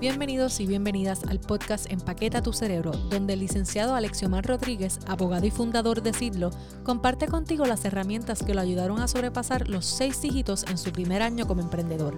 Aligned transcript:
Bienvenidos 0.00 0.60
y 0.60 0.66
bienvenidas 0.66 1.24
al 1.24 1.40
podcast 1.40 1.90
Empaqueta 1.90 2.40
tu 2.40 2.52
cerebro, 2.52 2.92
donde 2.92 3.32
el 3.32 3.40
licenciado 3.40 3.96
Alexiomar 3.96 4.46
Rodríguez, 4.46 5.00
abogado 5.08 5.44
y 5.44 5.50
fundador 5.50 6.02
de 6.02 6.12
Sidlo, 6.12 6.50
comparte 6.84 7.26
contigo 7.26 7.66
las 7.66 7.84
herramientas 7.84 8.44
que 8.44 8.54
lo 8.54 8.60
ayudaron 8.60 9.00
a 9.00 9.08
sobrepasar 9.08 9.68
los 9.68 9.84
seis 9.86 10.22
dígitos 10.22 10.64
en 10.70 10.78
su 10.78 10.92
primer 10.92 11.20
año 11.20 11.48
como 11.48 11.62
emprendedor. 11.62 12.14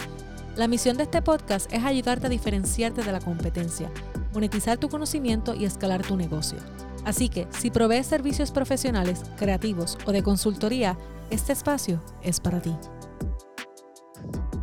La 0.56 0.68
misión 0.68 0.98
de 0.98 1.04
este 1.04 1.22
podcast 1.22 1.72
es 1.72 1.82
ayudarte 1.82 2.26
a 2.26 2.28
diferenciarte 2.28 3.02
de 3.02 3.12
la 3.12 3.20
competencia, 3.20 3.90
monetizar 4.34 4.76
tu 4.76 4.90
conocimiento 4.90 5.54
y 5.54 5.64
escalar 5.64 6.02
tu 6.02 6.18
negocio. 6.18 6.58
Así 7.06 7.30
que, 7.30 7.48
si 7.48 7.70
provees 7.70 8.06
servicios 8.06 8.50
profesionales, 8.50 9.22
creativos 9.38 9.96
o 10.04 10.12
de 10.12 10.22
consultoría, 10.22 10.98
este 11.30 11.54
espacio 11.54 12.02
es 12.22 12.40
para 12.40 12.60
ti. 12.60 12.76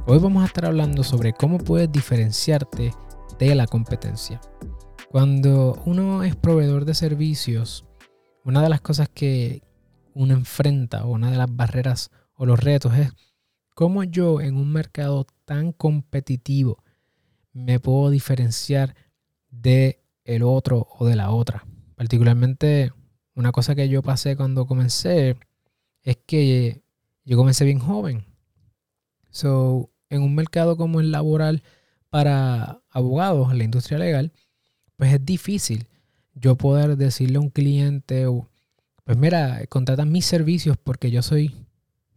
Hoy 0.05 0.19
vamos 0.19 0.43
a 0.43 0.45
estar 0.45 0.67
hablando 0.67 1.03
sobre 1.03 1.33
cómo 1.33 1.57
puedes 1.57 1.91
diferenciarte 1.91 2.93
de 3.45 3.55
la 3.55 3.67
competencia. 3.67 4.41
Cuando 5.09 5.81
uno 5.85 6.23
es 6.23 6.35
proveedor 6.35 6.85
de 6.85 6.93
servicios, 6.93 7.85
una 8.43 8.61
de 8.61 8.69
las 8.69 8.81
cosas 8.81 9.09
que 9.09 9.61
uno 10.13 10.33
enfrenta 10.33 11.05
o 11.05 11.11
una 11.11 11.31
de 11.31 11.37
las 11.37 11.55
barreras 11.55 12.11
o 12.33 12.45
los 12.45 12.59
retos 12.59 12.95
es 12.95 13.11
cómo 13.73 14.03
yo 14.03 14.41
en 14.41 14.57
un 14.57 14.71
mercado 14.71 15.27
tan 15.45 15.71
competitivo 15.71 16.83
me 17.53 17.79
puedo 17.79 18.09
diferenciar 18.09 18.95
de 19.49 20.03
el 20.23 20.43
otro 20.43 20.87
o 20.97 21.05
de 21.05 21.15
la 21.15 21.31
otra. 21.31 21.65
Particularmente 21.95 22.91
una 23.35 23.51
cosa 23.51 23.75
que 23.75 23.87
yo 23.87 24.01
pasé 24.01 24.35
cuando 24.35 24.65
comencé 24.65 25.37
es 26.01 26.17
que 26.25 26.81
yo 27.23 27.37
comencé 27.37 27.65
bien 27.65 27.79
joven. 27.79 28.25
So, 29.29 29.91
en 30.09 30.23
un 30.23 30.33
mercado 30.33 30.77
como 30.77 30.99
el 30.99 31.11
laboral, 31.11 31.61
para 32.09 32.81
abogados 32.89 33.51
en 33.51 33.57
la 33.57 33.63
industria 33.63 33.97
legal, 33.97 34.31
pues 34.95 35.13
es 35.13 35.23
difícil 35.25 35.87
yo 36.39 36.55
poder 36.55 36.97
decirle 36.97 37.37
a 37.37 37.41
un 37.41 37.49
cliente, 37.49 38.25
pues 39.03 39.17
mira, 39.17 39.65
contrata 39.69 40.05
mis 40.05 40.25
servicios 40.25 40.77
porque 40.77 41.11
yo 41.11 41.21
soy, 41.21 41.55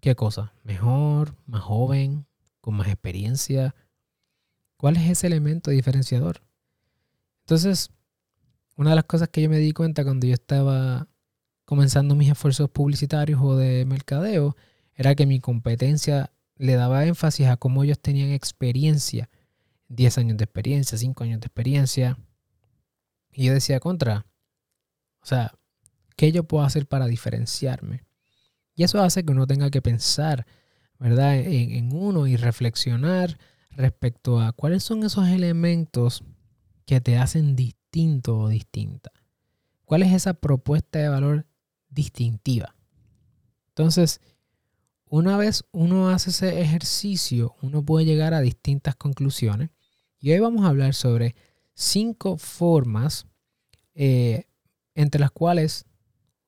¿qué 0.00 0.14
cosa? 0.14 0.52
Mejor, 0.64 1.34
más 1.46 1.62
joven, 1.62 2.27
con 2.61 2.74
más 2.74 2.88
experiencia. 2.88 3.74
¿Cuál 4.77 4.96
es 4.96 5.11
ese 5.11 5.27
elemento 5.27 5.70
diferenciador? 5.70 6.42
Entonces, 7.41 7.91
una 8.77 8.91
de 8.91 8.96
las 8.96 9.05
cosas 9.05 9.28
que 9.28 9.42
yo 9.42 9.50
me 9.50 9.58
di 9.58 9.72
cuenta 9.72 10.05
cuando 10.05 10.27
yo 10.27 10.34
estaba 10.34 11.06
comenzando 11.64 12.14
mis 12.14 12.30
esfuerzos 12.30 12.70
publicitarios 12.70 13.41
o 13.42 13.56
de 13.56 13.84
mercadeo 13.84 14.56
era 14.94 15.14
que 15.14 15.27
mi 15.27 15.41
competencia 15.41 16.30
le 16.56 16.74
daba 16.74 17.06
énfasis 17.06 17.46
a 17.46 17.56
cómo 17.56 17.84
ellos 17.84 17.98
tenían 17.98 18.30
experiencia 18.30 19.30
10 19.91 20.19
años 20.19 20.36
de 20.38 20.44
experiencia, 20.44 20.96
5 20.96 21.24
años 21.24 21.41
de 21.41 21.46
experiencia. 21.46 22.19
Y 23.33 23.46
yo 23.46 23.52
decía, 23.52 23.80
contra, 23.80 24.24
o 25.20 25.27
sea, 25.27 25.52
¿qué 26.16 26.33
yo 26.33 26.44
puedo 26.44 26.64
hacer 26.64 26.86
para 26.86 27.06
diferenciarme? 27.06 28.05
Y 28.74 28.84
eso 28.84 29.02
hace 29.02 29.24
que 29.24 29.33
uno 29.33 29.46
tenga 29.46 29.70
que 29.70 29.83
pensar, 29.83 30.46
¿verdad? 30.98 31.36
En, 31.38 31.72
en 31.72 31.92
uno 31.94 32.27
y 32.27 32.36
reflexionar 32.36 33.38
respecto 33.70 34.41
a 34.41 34.52
cuáles 34.52 34.83
son 34.84 35.05
esos 35.05 35.28
elementos 35.28 36.24
que 36.86 37.00
te 37.00 37.18
hacen 37.18 37.56
distinto 37.56 38.38
o 38.38 38.48
distinta. 38.48 39.12
¿Cuál 39.84 40.02
es 40.02 40.12
esa 40.12 40.34
propuesta 40.34 41.00
de 41.00 41.08
valor 41.08 41.46
distintiva? 41.88 42.77
Entonces, 43.68 44.20
una 45.06 45.36
vez 45.36 45.64
uno 45.72 46.11
hace 46.11 46.30
ese 46.30 46.61
ejercicio, 46.61 47.56
uno 47.61 47.84
puede 47.84 48.06
llegar 48.06 48.34
a 48.34 48.41
distintas 48.41 48.94
conclusiones 48.94 49.70
y 50.20 50.32
hoy 50.32 50.38
vamos 50.38 50.64
a 50.64 50.68
hablar 50.68 50.94
sobre 50.94 51.34
cinco 51.74 52.36
formas 52.36 53.26
eh, 53.94 54.44
entre 54.95 55.20
las 55.20 55.30
cuales 55.30 55.86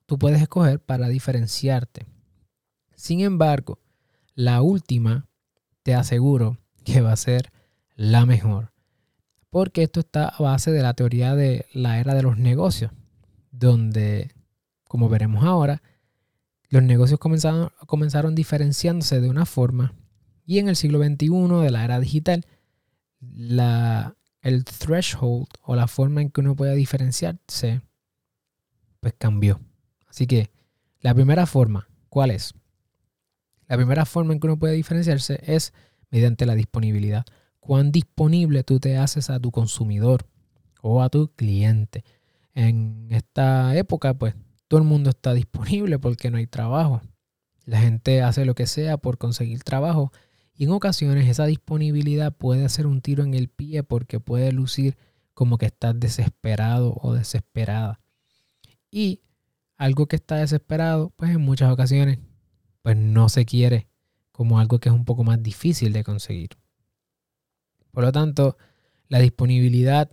tú 0.06 0.18
puedes 0.18 0.42
escoger 0.42 0.78
para 0.78 1.08
diferenciarte. 1.08 2.06
Sin 2.94 3.20
embargo, 3.20 3.78
la 4.34 4.60
última 4.60 5.26
te 5.82 5.94
aseguro 5.94 6.58
que 6.84 7.00
va 7.00 7.12
a 7.12 7.16
ser 7.16 7.50
la 7.96 8.26
mejor. 8.26 8.72
Porque 9.48 9.82
esto 9.82 10.00
está 10.00 10.28
a 10.28 10.42
base 10.42 10.70
de 10.70 10.82
la 10.82 10.94
teoría 10.94 11.34
de 11.34 11.66
la 11.72 11.98
era 11.98 12.14
de 12.14 12.22
los 12.22 12.38
negocios, 12.38 12.90
donde, 13.50 14.32
como 14.88 15.08
veremos 15.08 15.44
ahora, 15.44 15.82
los 16.68 16.82
negocios 16.82 17.20
comenzaron, 17.20 17.70
comenzaron 17.86 18.34
diferenciándose 18.34 19.20
de 19.20 19.28
una 19.28 19.44
forma 19.44 19.94
y 20.44 20.58
en 20.58 20.68
el 20.68 20.76
siglo 20.76 20.98
XXI 20.98 21.62
de 21.62 21.70
la 21.70 21.84
era 21.84 22.00
digital 22.00 22.46
la, 23.22 24.16
el 24.40 24.64
threshold 24.64 25.46
o 25.62 25.76
la 25.76 25.86
forma 25.86 26.20
en 26.20 26.30
que 26.30 26.40
uno 26.40 26.56
puede 26.56 26.74
diferenciarse, 26.74 27.80
pues 29.00 29.14
cambió. 29.16 29.60
Así 30.08 30.26
que 30.26 30.50
la 31.00 31.14
primera 31.14 31.46
forma, 31.46 31.88
¿cuál 32.08 32.30
es? 32.30 32.54
La 33.68 33.76
primera 33.76 34.04
forma 34.04 34.32
en 34.32 34.40
que 34.40 34.46
uno 34.46 34.58
puede 34.58 34.74
diferenciarse 34.74 35.40
es 35.44 35.72
mediante 36.10 36.46
la 36.46 36.54
disponibilidad. 36.54 37.24
Cuán 37.60 37.92
disponible 37.92 38.64
tú 38.64 38.80
te 38.80 38.98
haces 38.98 39.30
a 39.30 39.40
tu 39.40 39.50
consumidor 39.50 40.26
o 40.82 41.02
a 41.02 41.08
tu 41.08 41.32
cliente. 41.34 42.04
En 42.54 43.06
esta 43.10 43.74
época, 43.76 44.14
pues 44.14 44.34
todo 44.68 44.80
el 44.80 44.86
mundo 44.86 45.10
está 45.10 45.32
disponible 45.32 45.98
porque 45.98 46.30
no 46.30 46.38
hay 46.38 46.46
trabajo. 46.46 47.00
La 47.64 47.80
gente 47.80 48.22
hace 48.22 48.44
lo 48.44 48.54
que 48.54 48.66
sea 48.66 48.96
por 48.98 49.18
conseguir 49.18 49.62
trabajo 49.62 50.12
y 50.54 50.64
en 50.64 50.70
ocasiones 50.70 51.28
esa 51.28 51.46
disponibilidad 51.46 52.34
puede 52.36 52.64
hacer 52.64 52.86
un 52.86 53.00
tiro 53.00 53.24
en 53.24 53.34
el 53.34 53.48
pie 53.48 53.82
porque 53.82 54.20
puede 54.20 54.52
lucir 54.52 54.96
como 55.34 55.58
que 55.58 55.66
estás 55.66 55.98
desesperado 55.98 56.94
o 57.00 57.14
desesperada. 57.14 58.00
Y 58.90 59.22
algo 59.76 60.06
que 60.06 60.16
está 60.16 60.36
desesperado, 60.36 61.10
pues 61.16 61.30
en 61.30 61.40
muchas 61.40 61.72
ocasiones, 61.72 62.18
pues 62.82 62.96
no 62.96 63.28
se 63.28 63.44
quiere 63.46 63.88
como 64.30 64.58
algo 64.58 64.78
que 64.78 64.88
es 64.88 64.94
un 64.94 65.04
poco 65.04 65.24
más 65.24 65.42
difícil 65.42 65.92
de 65.92 66.04
conseguir. 66.04 66.50
Por 67.90 68.04
lo 68.04 68.12
tanto, 68.12 68.56
la 69.08 69.18
disponibilidad 69.18 70.10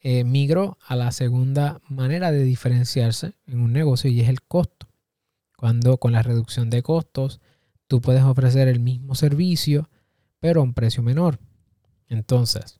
eh, 0.00 0.24
migró 0.24 0.78
a 0.86 0.96
la 0.96 1.12
segunda 1.12 1.80
manera 1.88 2.32
de 2.32 2.42
diferenciarse 2.42 3.34
en 3.46 3.60
un 3.60 3.72
negocio 3.72 4.10
y 4.10 4.20
es 4.20 4.28
el 4.28 4.42
costo. 4.42 4.88
Cuando 5.56 5.98
con 5.98 6.12
la 6.12 6.22
reducción 6.22 6.70
de 6.70 6.82
costos 6.82 7.40
tú 7.90 8.00
puedes 8.00 8.22
ofrecer 8.22 8.68
el 8.68 8.78
mismo 8.78 9.16
servicio, 9.16 9.90
pero 10.38 10.60
a 10.60 10.62
un 10.62 10.74
precio 10.74 11.02
menor. 11.02 11.40
Entonces, 12.06 12.78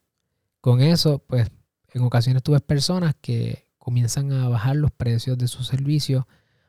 con 0.60 0.81
eso, 0.81 1.19
pues 1.26 1.50
en 1.93 2.03
ocasiones 2.03 2.44
tú 2.44 2.53
ves 2.53 2.60
personas 2.60 3.16
que 3.20 3.66
comienzan 3.76 4.31
a 4.31 4.49
bajar 4.49 4.76
los 4.76 4.93
precios 4.93 5.37
de 5.37 5.49
sus 5.49 5.66
servicios 5.66 6.26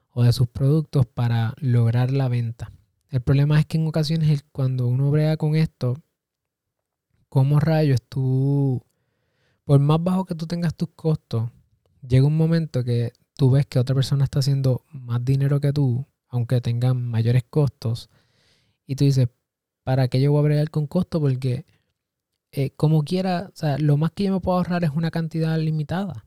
o 0.09 0.24
de 0.24 0.34
sus 0.34 0.47
productos 0.47 1.06
para 1.06 1.53
lograr 1.57 2.09
la 2.09 2.30
venta. 2.30 2.72
El 3.09 3.22
problema 3.22 3.59
es 3.59 3.68
que 3.68 3.78
en 3.78 3.85
ocasiones 3.85 4.44
cuando 4.51 4.88
uno 4.88 5.12
brega 5.12 5.38
con 5.38 5.56
esto, 5.56 6.01
como 7.30 7.59
rayos 7.59 8.01
tú, 8.09 8.84
por 9.66 9.80
más 9.80 10.03
bajo 10.03 10.25
que 10.25 10.34
tú 10.34 10.47
tengas 10.47 10.74
tus 10.74 10.90
costos, 10.96 11.51
llega 12.01 12.25
un 12.25 12.38
momento 12.38 12.84
que 12.84 13.13
tú 13.35 13.51
ves 13.51 13.68
que 13.68 13.78
otra 13.78 13.94
persona 13.94 14.24
está 14.24 14.40
haciendo 14.40 14.84
más 14.91 15.24
dinero 15.24 15.59
que 15.59 15.72
tú, 15.72 16.07
aunque 16.28 16.59
tengan 16.59 17.06
mayores 17.06 17.44
costos, 17.47 18.09
y 18.91 18.96
tú 18.96 19.06
dices, 19.06 19.29
¿para 19.84 20.09
qué 20.09 20.19
yo 20.19 20.34
voy 20.34 20.40
a 20.40 20.44
bregar 20.44 20.69
con 20.69 20.85
costo? 20.85 21.22
Porque 21.22 21.66
eh, 22.52 22.72
como 22.72 23.03
quiera, 23.06 23.50
o 23.53 23.56
sea, 23.56 23.78
lo 23.78 23.96
más 23.96 24.12
que 24.12 24.25
yo 24.25 24.34
me 24.34 24.41
puedo 24.41 24.57
ahorrar 24.57 24.84
es 24.84 24.90
una 24.90 25.12
cantidad 25.12 25.57
limitada. 25.57 26.25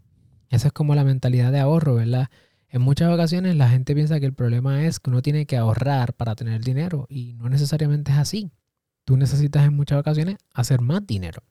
Esa 0.49 0.69
es 0.69 0.73
como 0.73 0.95
la 0.95 1.05
mentalidad 1.05 1.53
de 1.53 1.61
ahorro, 1.61 1.97
¿verdad? 1.97 2.31
En 2.69 2.81
muchas 2.81 3.13
ocasiones 3.13 3.55
la 3.57 3.69
gente 3.69 3.95
piensa 3.95 4.19
que 4.19 4.25
el 4.25 4.33
problema 4.33 4.87
es 4.87 4.99
que 4.99 5.11
uno 5.11 5.21
tiene 5.21 5.45
que 5.45 5.59
ahorrar 5.59 6.15
para 6.15 6.35
tener 6.35 6.65
dinero 6.65 7.07
y 7.11 7.35
no 7.35 7.51
necesariamente 7.51 8.13
es 8.13 8.17
así. 8.19 8.51
Tú 9.05 9.19
necesitas 9.19 9.67
en 9.67 9.75
muchas 9.75 10.01
ocasiones 10.01 10.39
hacer 10.55 10.81
más 10.81 11.07
dinero. 11.07 11.43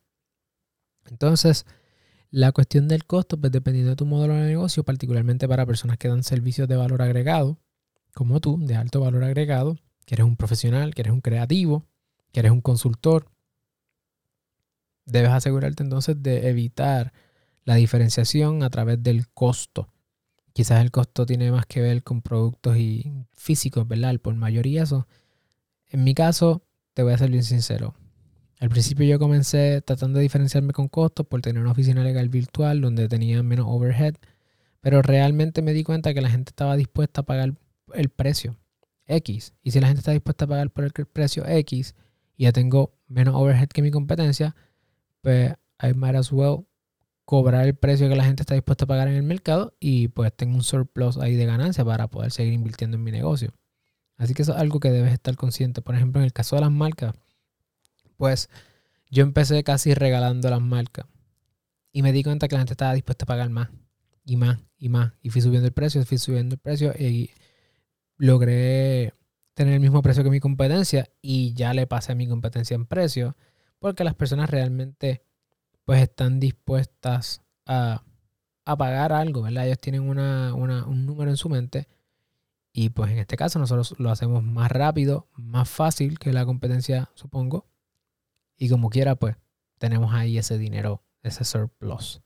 Entonces, 1.06 1.68
la 2.32 2.52
cuestión 2.54 2.88
del 2.88 3.06
costo, 3.06 3.40
pues 3.40 3.52
dependiendo 3.52 3.92
de 3.92 3.98
tu 3.98 4.08
modelo 4.08 4.34
de 4.34 4.48
negocio, 4.48 4.84
particularmente 4.84 5.48
para 5.48 5.68
personas 5.68 6.00
que 6.00 6.08
dan 6.08 6.24
servicios 6.24 6.68
de 6.68 6.76
valor 6.76 7.04
agregado, 7.04 7.60
como 8.16 8.40
tú, 8.40 8.58
de 8.66 8.76
alto 8.76 9.00
valor 9.00 9.24
agregado, 9.24 9.78
que 10.06 10.16
eres 10.16 10.26
un 10.26 10.36
profesional, 10.36 10.94
que 10.94 11.02
eres 11.02 11.14
un 11.14 11.22
creativo, 11.22 11.86
que 12.32 12.40
eres 12.40 12.52
un 12.52 12.62
consultor, 12.62 13.28
debes 15.06 15.32
asegurarte 15.32 15.84
entonces 15.84 16.22
de 16.22 16.50
evitar 16.50 17.14
la 17.66 17.76
diferenciación 17.76 18.64
a 18.64 18.70
través 18.70 19.02
del 19.02 19.28
costo. 19.30 19.90
Quizás 20.54 20.82
el 20.82 20.92
costo 20.92 21.26
tiene 21.26 21.52
más 21.52 21.66
que 21.66 21.82
ver 21.82 22.04
con 22.04 22.22
productos 22.22 22.78
y 22.78 23.12
físicos, 23.34 23.88
¿verdad? 23.88 24.20
Por 24.20 24.36
mayoría 24.36 24.84
eso. 24.84 25.08
En 25.90 26.04
mi 26.04 26.14
caso, 26.14 26.64
te 26.94 27.04
voy 27.04 27.14
a 27.14 27.18
ser 27.18 27.32
bien 27.32 27.44
sincero. 27.44 27.96
Al 28.60 28.70
principio 28.70 29.06
yo 29.06 29.20
comencé 29.20 29.82
tratando 29.82 30.20
de 30.20 30.24
diferenciarme 30.24 30.74
con 30.74 30.88
costos 30.88 31.26
por 31.28 31.42
tener 31.42 31.62
una 31.62 31.72
oficina 31.72 32.04
legal 32.04 32.30
virtual 32.30 32.82
donde 32.82 33.10
tenía 33.10 33.42
menos 33.44 33.66
overhead, 33.68 34.16
pero 34.80 35.02
realmente 35.02 35.62
me 35.62 35.74
di 35.74 35.84
cuenta 35.84 36.14
que 36.14 36.22
la 36.22 36.30
gente 36.30 36.52
estaba 36.52 36.78
dispuesta 36.78 37.22
a 37.22 37.26
pagar 37.26 37.56
el 37.94 38.10
precio. 38.10 38.56
X. 39.08 39.54
Y 39.64 39.72
si 39.72 39.80
la 39.80 39.88
gente 39.88 40.00
está 40.00 40.12
dispuesta 40.12 40.46
a 40.46 40.48
pagar 40.48 40.70
por 40.72 40.86
el 40.86 40.92
precio 40.92 41.46
X 41.46 41.96
y 42.38 42.44
ya 42.44 42.52
tengo 42.52 42.94
menos 43.08 43.36
overhead 43.36 43.68
que 43.70 43.82
mi 43.82 43.92
competencia, 43.92 44.56
pues 45.22 45.54
I 45.82 45.94
might 45.94 46.16
as 46.16 46.32
well 46.32 46.66
cobrar 47.26 47.66
el 47.66 47.76
precio 47.76 48.10
que 48.10 48.16
la 48.16 48.26
gente 48.26 48.44
está 48.44 48.54
dispuesta 48.54 48.86
a 48.86 48.88
pagar 48.88 49.08
en 49.08 49.16
el 49.16 49.24
mercado 49.24 49.76
y 49.80 50.10
pues 50.10 50.34
tengo 50.36 50.56
un 50.56 50.64
surplus 50.64 51.18
ahí 51.18 51.36
de 51.36 51.46
ganancia 51.46 51.86
para 51.86 52.08
poder 52.08 52.32
seguir 52.32 52.54
invirtiendo 52.54 52.98
en 52.98 53.04
mi 53.04 53.12
negocio. 53.12 53.54
Así 54.18 54.34
que 54.34 54.42
eso 54.42 54.54
es 54.54 54.60
algo 54.60 54.80
que 54.80 54.92
debes 54.92 55.14
estar 55.14 55.36
consciente. 55.36 55.82
Por 55.82 55.96
ejemplo, 55.96 56.22
en 56.22 56.26
el 56.26 56.34
caso 56.34 56.56
de 56.56 56.62
las 56.62 56.72
marcas, 56.72 57.16
pues 58.18 58.50
yo 59.10 59.24
empecé 59.24 59.64
casi 59.64 59.94
regalando 59.94 60.50
las 60.50 60.62
marcas 60.62 61.06
y 61.92 62.02
me 62.02 62.12
di 62.12 62.24
cuenta 62.24 62.48
que 62.48 62.56
la 62.56 62.60
gente 62.60 62.74
estaba 62.74 62.94
dispuesta 62.94 63.26
a 63.26 63.28
pagar 63.28 63.50
más 63.50 63.70
y 64.26 64.38
más 64.38 64.60
y 64.78 64.90
más. 64.90 65.14
Y 65.22 65.30
fui 65.30 65.42
subiendo 65.42 65.68
el 65.68 65.74
precio, 65.74 66.06
fui 66.06 66.18
subiendo 66.18 66.56
el 66.56 66.60
precio 66.60 66.94
y 66.98 67.32
logré 68.18 69.14
tener 69.54 69.76
el 69.76 69.80
mismo 69.80 70.02
precio 70.02 70.24
que 70.24 70.30
mi 70.30 70.40
competencia 70.40 71.10
y 71.22 71.54
ya 71.54 71.74
le 71.74 71.88
pasé 71.88 72.12
a 72.12 72.16
mi 72.16 72.28
competencia 72.28 72.76
en 72.76 72.86
precio 72.86 73.36
porque 73.80 74.04
las 74.04 74.16
personas 74.16 74.50
realmente 74.50 75.24
pues 75.86 76.02
están 76.02 76.40
dispuestas 76.40 77.42
a, 77.66 78.04
pagar 78.66 79.12
algo, 79.12 79.42
¿verdad? 79.42 79.66
Ellos 79.66 79.80
tienen 79.80 80.02
un 80.02 81.06
número 81.06 81.30
en 81.30 81.38
su 81.38 81.50
mente 81.50 81.88
y 82.72 82.90
pues 82.90 83.12
en 83.12 83.20
este 83.20 83.38
caso 83.38 83.60
nosotros 83.60 83.94
lo 84.00 84.10
hacemos 84.10 84.44
más 84.44 84.72
rápido, 84.72 85.28
más 85.36 85.70
fácil 85.70 86.18
que 86.18 86.34
la 86.34 86.46
competencia, 86.46 87.12
supongo. 87.14 87.68
Y 88.58 88.70
como 88.70 88.90
quiera, 88.90 89.16
pues 89.16 89.36
tenemos 89.78 90.14
ahí 90.14 90.38
ese 90.38 90.58
dinero, 90.58 91.04
ese 91.22 91.44
surplus. 91.44 92.22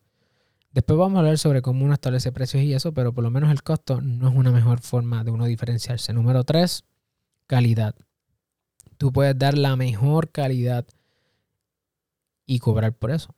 Después 0.77 1.00
vamos 1.00 1.18
a 1.18 1.21
hablar 1.21 1.39
sobre 1.39 1.63
cómo 1.63 1.83
uno 1.85 1.95
establece 1.95 2.31
precios 2.31 2.62
y 2.62 2.71
eso, 2.71 2.94
pero 2.94 3.12
por 3.12 3.24
lo 3.24 3.31
menos 3.31 3.50
el 3.50 3.63
costo 3.63 4.00
no 4.00 4.29
es 4.29 4.35
una 4.35 4.51
mejor 4.51 4.79
forma 4.79 5.24
de 5.24 5.31
uno 5.31 5.45
diferenciarse. 5.45 6.13
Número 6.13 6.44
tres, 6.44 6.83
calidad. 7.47 7.95
Tú 8.97 9.12
puedes 9.12 9.35
dar 9.35 9.57
la 9.57 9.75
mejor 9.75 10.29
calidad 10.29 10.85
y 12.45 12.59
cobrar 12.59 12.94
por 12.94 13.09
eso. 13.09 13.33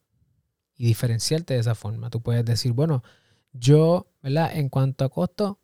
Y 0.75 0.88
diferenciarte 0.88 1.53
de 1.53 1.62
esa 1.62 1.75
forma. 1.75 2.09
Tú 2.09 2.19
puedes 2.19 2.44
decir, 2.44 2.74
bueno, 2.74 3.03
yo, 3.53 4.12
¿verdad? 4.21 4.57
En 4.57 4.68
cuanto 4.68 5.06
a 5.06 5.09
costo, 5.09 5.62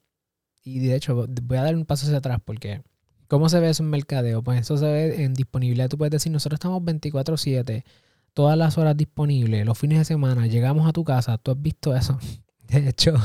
y 0.64 0.80
de 0.80 0.96
hecho 0.96 1.28
voy 1.28 1.58
a 1.58 1.64
dar 1.64 1.76
un 1.76 1.84
paso 1.84 2.06
hacia 2.06 2.20
atrás 2.20 2.40
porque 2.46 2.84
¿cómo 3.28 3.50
se 3.50 3.60
ve 3.60 3.72
eso 3.72 3.84
en 3.84 3.90
mercadeo? 3.90 4.42
Pues 4.42 4.62
eso 4.62 4.78
se 4.78 4.86
ve 4.86 5.26
en 5.26 5.34
disponibilidad. 5.34 5.90
Tú 5.90 5.98
puedes 5.98 6.12
decir, 6.12 6.32
nosotros 6.32 6.56
estamos 6.56 6.82
24/7, 6.84 7.84
todas 8.36 8.58
las 8.58 8.78
horas 8.78 8.98
disponibles, 8.98 9.66
los 9.66 9.80
fines 9.80 9.98
de 9.98 10.06
semana, 10.06 10.46
llegamos 10.46 10.88
a 10.88 10.92
tu 10.92 11.06
casa, 11.06 11.38
tú 11.38 11.52
has 11.52 11.62
visto 11.62 11.96
eso. 11.96 12.20
De 12.68 12.90
hecho, 12.90 13.16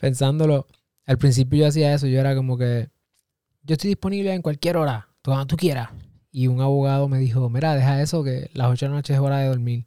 pensándolo, 0.00 0.66
al 1.04 1.18
principio 1.18 1.60
yo 1.60 1.66
hacía 1.68 1.94
eso, 1.94 2.06
yo 2.06 2.18
era 2.18 2.34
como 2.34 2.56
que, 2.56 2.88
yo 3.62 3.74
estoy 3.74 3.88
disponible 3.88 4.32
en 4.32 4.40
cualquier 4.40 4.78
hora, 4.78 5.08
cuando 5.22 5.46
tú 5.46 5.56
quieras. 5.56 5.90
Y 6.32 6.46
un 6.46 6.62
abogado 6.62 7.08
me 7.08 7.18
dijo, 7.18 7.50
mira, 7.50 7.74
deja 7.74 8.00
eso, 8.00 8.24
que 8.24 8.50
las 8.54 8.68
8 8.68 8.86
de 8.86 8.88
la 8.88 8.96
noche 8.96 9.12
es 9.12 9.20
hora 9.20 9.38
de 9.38 9.48
dormir. 9.48 9.84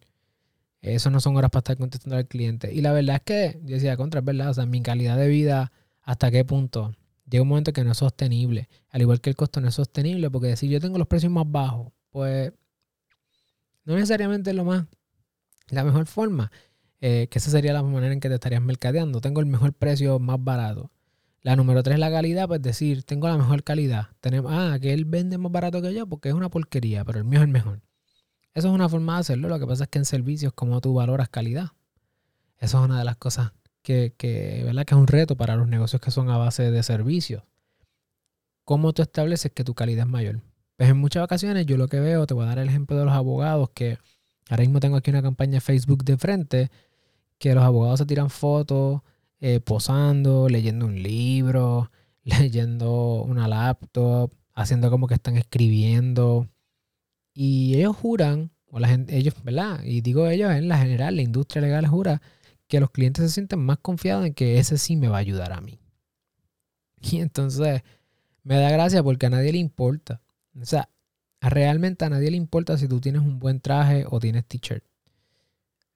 Eso 0.80 1.10
no 1.10 1.20
son 1.20 1.36
horas 1.36 1.50
para 1.50 1.60
estar 1.60 1.76
contestando 1.76 2.16
al 2.16 2.28
cliente. 2.28 2.72
Y 2.72 2.82
la 2.82 2.92
verdad 2.92 3.16
es 3.16 3.22
que, 3.22 3.60
yo 3.64 3.74
decía, 3.74 3.96
contra, 3.96 4.20
es 4.20 4.26
verdad, 4.26 4.50
o 4.50 4.54
sea, 4.54 4.66
mi 4.66 4.80
calidad 4.80 5.16
de 5.16 5.26
vida, 5.26 5.72
¿hasta 6.02 6.30
qué 6.30 6.44
punto? 6.44 6.94
Llega 7.28 7.42
un 7.42 7.48
momento 7.48 7.72
que 7.72 7.82
no 7.82 7.92
es 7.92 7.98
sostenible. 7.98 8.68
Al 8.90 9.00
igual 9.00 9.20
que 9.20 9.30
el 9.30 9.36
costo 9.36 9.60
no 9.60 9.68
es 9.68 9.74
sostenible, 9.74 10.30
porque 10.30 10.48
decir 10.48 10.70
yo 10.70 10.80
tengo 10.80 10.98
los 10.98 11.08
precios 11.08 11.32
más 11.32 11.50
bajos, 11.50 11.90
pues 12.10 12.52
no 13.84 13.94
necesariamente 13.94 14.50
es 14.50 14.56
lo 14.56 14.64
más, 14.64 14.86
la 15.68 15.84
mejor 15.84 16.06
forma. 16.06 16.50
Eh, 17.06 17.28
que 17.30 17.38
esa 17.38 17.50
sería 17.50 17.74
la 17.74 17.82
manera 17.82 18.14
en 18.14 18.20
que 18.20 18.30
te 18.30 18.36
estarías 18.36 18.62
mercadeando. 18.62 19.20
Tengo 19.20 19.40
el 19.40 19.46
mejor 19.46 19.74
precio 19.74 20.18
más 20.18 20.42
barato. 20.42 20.90
La 21.42 21.54
número 21.54 21.82
tres, 21.82 21.98
la 21.98 22.10
calidad, 22.10 22.48
pues 22.48 22.62
decir, 22.62 23.02
tengo 23.02 23.28
la 23.28 23.36
mejor 23.36 23.62
calidad. 23.62 24.08
Tenemos, 24.20 24.50
ah, 24.54 24.78
que 24.80 24.94
él 24.94 25.04
vende 25.04 25.36
más 25.36 25.52
barato 25.52 25.82
que 25.82 25.92
yo 25.92 26.06
porque 26.06 26.30
es 26.30 26.34
una 26.34 26.48
porquería, 26.48 27.04
pero 27.04 27.18
el 27.18 27.26
mío 27.26 27.40
es 27.40 27.44
el 27.44 27.50
mejor. 27.50 27.82
Eso 28.54 28.68
es 28.68 28.74
una 28.74 28.88
forma 28.88 29.16
de 29.16 29.20
hacerlo. 29.20 29.48
Lo 29.50 29.58
que 29.58 29.66
pasa 29.66 29.84
es 29.84 29.90
que 29.90 29.98
en 29.98 30.06
servicios, 30.06 30.54
como 30.54 30.80
tú 30.80 30.94
valoras 30.94 31.28
calidad. 31.28 31.72
Eso 32.58 32.78
es 32.78 32.84
una 32.86 32.98
de 32.98 33.04
las 33.04 33.16
cosas 33.16 33.52
que, 33.82 34.14
que, 34.16 34.62
¿verdad? 34.64 34.86
que 34.86 34.94
es 34.94 34.98
un 34.98 35.06
reto 35.06 35.36
para 35.36 35.56
los 35.56 35.68
negocios 35.68 36.00
que 36.00 36.10
son 36.10 36.30
a 36.30 36.38
base 36.38 36.70
de 36.70 36.82
servicios. 36.82 37.42
¿Cómo 38.64 38.94
tú 38.94 39.02
estableces 39.02 39.52
que 39.52 39.64
tu 39.64 39.74
calidad 39.74 40.06
es 40.06 40.10
mayor? 40.10 40.40
Pues 40.76 40.90
en 40.90 40.96
muchas 40.96 41.24
ocasiones 41.24 41.66
yo 41.66 41.76
lo 41.76 41.88
que 41.88 42.00
veo, 42.00 42.26
te 42.26 42.34
voy 42.34 42.44
a 42.44 42.48
dar 42.48 42.58
el 42.58 42.68
ejemplo 42.68 42.96
de 42.96 43.04
los 43.04 43.14
abogados, 43.14 43.70
que 43.74 43.98
ahora 44.48 44.62
mismo 44.62 44.80
tengo 44.80 44.96
aquí 44.96 45.10
una 45.10 45.22
campaña 45.22 45.60
Facebook 45.60 46.04
de 46.04 46.16
frente, 46.16 46.70
que 47.38 47.54
los 47.54 47.64
abogados 47.64 48.00
se 48.00 48.06
tiran 48.06 48.30
fotos 48.30 49.02
eh, 49.40 49.60
posando, 49.60 50.48
leyendo 50.48 50.86
un 50.86 51.02
libro, 51.02 51.90
leyendo 52.24 53.22
una 53.22 53.46
laptop, 53.48 54.32
haciendo 54.54 54.90
como 54.90 55.06
que 55.06 55.14
están 55.14 55.36
escribiendo. 55.36 56.48
Y 57.34 57.76
ellos 57.76 57.96
juran, 57.96 58.52
o 58.66 58.78
la 58.78 58.88
gente, 58.88 59.16
ellos, 59.16 59.34
¿verdad? 59.44 59.82
Y 59.84 60.00
digo 60.00 60.28
ellos 60.28 60.50
en 60.52 60.68
la 60.68 60.78
general, 60.78 61.16
la 61.16 61.22
industria 61.22 61.62
legal 61.62 61.86
jura 61.86 62.22
que 62.68 62.80
los 62.80 62.90
clientes 62.90 63.24
se 63.24 63.30
sienten 63.30 63.60
más 63.60 63.78
confiados 63.78 64.26
en 64.26 64.34
que 64.34 64.58
ese 64.58 64.78
sí 64.78 64.96
me 64.96 65.08
va 65.08 65.18
a 65.18 65.20
ayudar 65.20 65.52
a 65.52 65.60
mí. 65.60 65.78
Y 67.00 67.18
entonces 67.20 67.82
me 68.42 68.56
da 68.56 68.70
gracia 68.70 69.02
porque 69.02 69.26
a 69.26 69.30
nadie 69.30 69.52
le 69.52 69.58
importa. 69.58 70.22
O 70.60 70.64
sea, 70.64 70.88
realmente 71.40 72.04
a 72.04 72.10
nadie 72.10 72.30
le 72.30 72.36
importa 72.36 72.78
si 72.78 72.88
tú 72.88 73.00
tienes 73.00 73.22
un 73.22 73.38
buen 73.38 73.60
traje 73.60 74.06
o 74.08 74.20
tienes 74.20 74.46
t-shirt. 74.46 74.84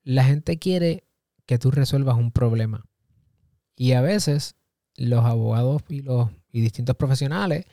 La 0.02 0.24
gente 0.24 0.58
quiere 0.58 1.04
que 1.46 1.58
tú 1.58 1.70
resuelvas 1.70 2.16
un 2.16 2.32
problema. 2.32 2.86
Y 3.76 3.92
a 3.92 4.00
veces 4.00 4.56
los 4.96 5.24
abogados 5.24 5.82
y 5.88 6.02
los 6.02 6.30
y 6.50 6.60
distintos 6.60 6.96
profesionales 6.96 7.66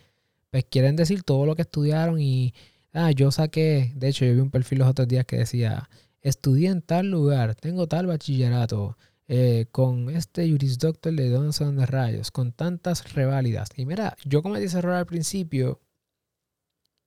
pues 0.51 0.65
quieren 0.69 0.95
decir 0.95 1.23
todo 1.23 1.45
lo 1.45 1.55
que 1.55 1.63
estudiaron 1.63 2.19
y 2.21 2.53
ah, 2.93 3.11
yo 3.11 3.31
saqué, 3.31 3.91
de 3.95 4.07
hecho 4.07 4.25
yo 4.25 4.33
vi 4.33 4.39
un 4.39 4.51
perfil 4.51 4.79
los 4.79 4.87
otros 4.87 5.07
días 5.07 5.25
que 5.25 5.37
decía, 5.37 5.89
estudié 6.21 6.69
en 6.69 6.81
tal 6.81 7.11
lugar, 7.11 7.55
tengo 7.55 7.87
tal 7.87 8.07
bachillerato, 8.07 8.97
eh, 9.27 9.65
con 9.71 10.09
este 10.09 10.49
Juris 10.49 10.77
Doctor 10.77 11.13
de 11.13 11.29
Donson 11.29 11.75
de 11.75 11.85
Rayos, 11.85 12.31
con 12.31 12.51
tantas 12.53 13.13
reválidas. 13.13 13.69
Y 13.75 13.85
mira, 13.85 14.15
yo 14.23 14.41
cometí 14.43 14.65
ese 14.65 14.77
error 14.77 14.93
al 14.93 15.07
principio 15.07 15.81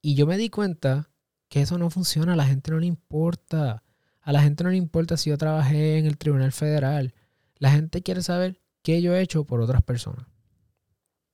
y 0.01 0.15
yo 0.15 0.27
me 0.27 0.37
di 0.37 0.51
cuenta 0.51 1.11
que 1.49 1.63
eso 1.63 1.79
no 1.79 1.91
funciona, 1.91 2.35
a 2.35 2.37
la 2.37 2.47
gente 2.47 2.71
no 2.71 2.79
le 2.79 2.87
importa. 2.87 3.83
A 4.21 4.33
la 4.33 4.43
gente 4.43 4.63
no 4.63 4.71
le 4.71 4.77
importa 4.77 5.17
si 5.17 5.31
yo 5.31 5.39
trabajé 5.39 5.99
en 5.99 6.07
el 6.07 6.19
Tribunal 6.19 6.53
Federal. 6.53 7.15
La 7.57 7.71
gente 7.71 8.03
quiere 8.03 8.23
saber 8.23 8.61
que 8.83 9.01
yo 9.01 9.15
he 9.15 9.23
hecho 9.23 9.45
por 9.45 9.61
otras 9.61 9.83
personas. 9.83 10.27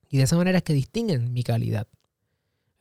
Y 0.09 0.19
de 0.19 0.25
esa 0.25 0.37
manera 0.37 0.59
es 0.59 0.65
que 0.65 0.75
distinguen 0.75 1.33
mi 1.33 1.43
calidad. 1.43 1.89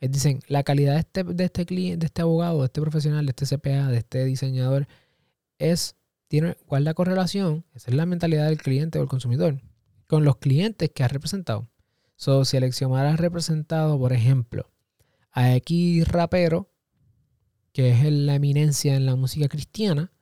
Es 0.00 0.12
dicen, 0.12 0.40
la 0.46 0.62
calidad 0.62 0.92
de 0.92 1.00
este, 1.00 1.24
este 1.44 1.66
cliente, 1.66 1.98
de 1.98 2.06
este 2.06 2.22
abogado, 2.22 2.60
de 2.60 2.66
este 2.66 2.80
profesional, 2.80 3.26
de 3.26 3.34
este 3.36 3.56
CPA, 3.56 3.88
de 3.88 3.98
este 3.98 4.24
diseñador, 4.24 4.86
es, 5.58 5.96
tiene, 6.28 6.56
¿cuál 6.66 6.84
la 6.84 6.94
correlación? 6.94 7.64
Esa 7.74 7.90
es 7.90 7.96
la 7.96 8.06
mentalidad 8.06 8.46
del 8.46 8.58
cliente 8.58 8.98
o 8.98 9.02
el 9.02 9.08
consumidor 9.08 9.60
con 10.06 10.24
los 10.24 10.36
clientes 10.36 10.90
que 10.94 11.02
ha 11.02 11.08
representado. 11.08 11.68
So, 12.16 12.44
si 12.44 12.56
Alexiomar 12.56 13.06
ha 13.06 13.16
representado, 13.16 13.98
por 13.98 14.12
ejemplo, 14.12 14.70
a 15.34 15.54
X 15.56 16.08
rapero, 16.08 16.70
que 17.72 17.90
es 17.90 18.10
la 18.10 18.36
eminencia 18.36 18.94
en 18.94 19.04
la 19.04 19.16
música 19.16 19.48
cristiana, 19.48 20.12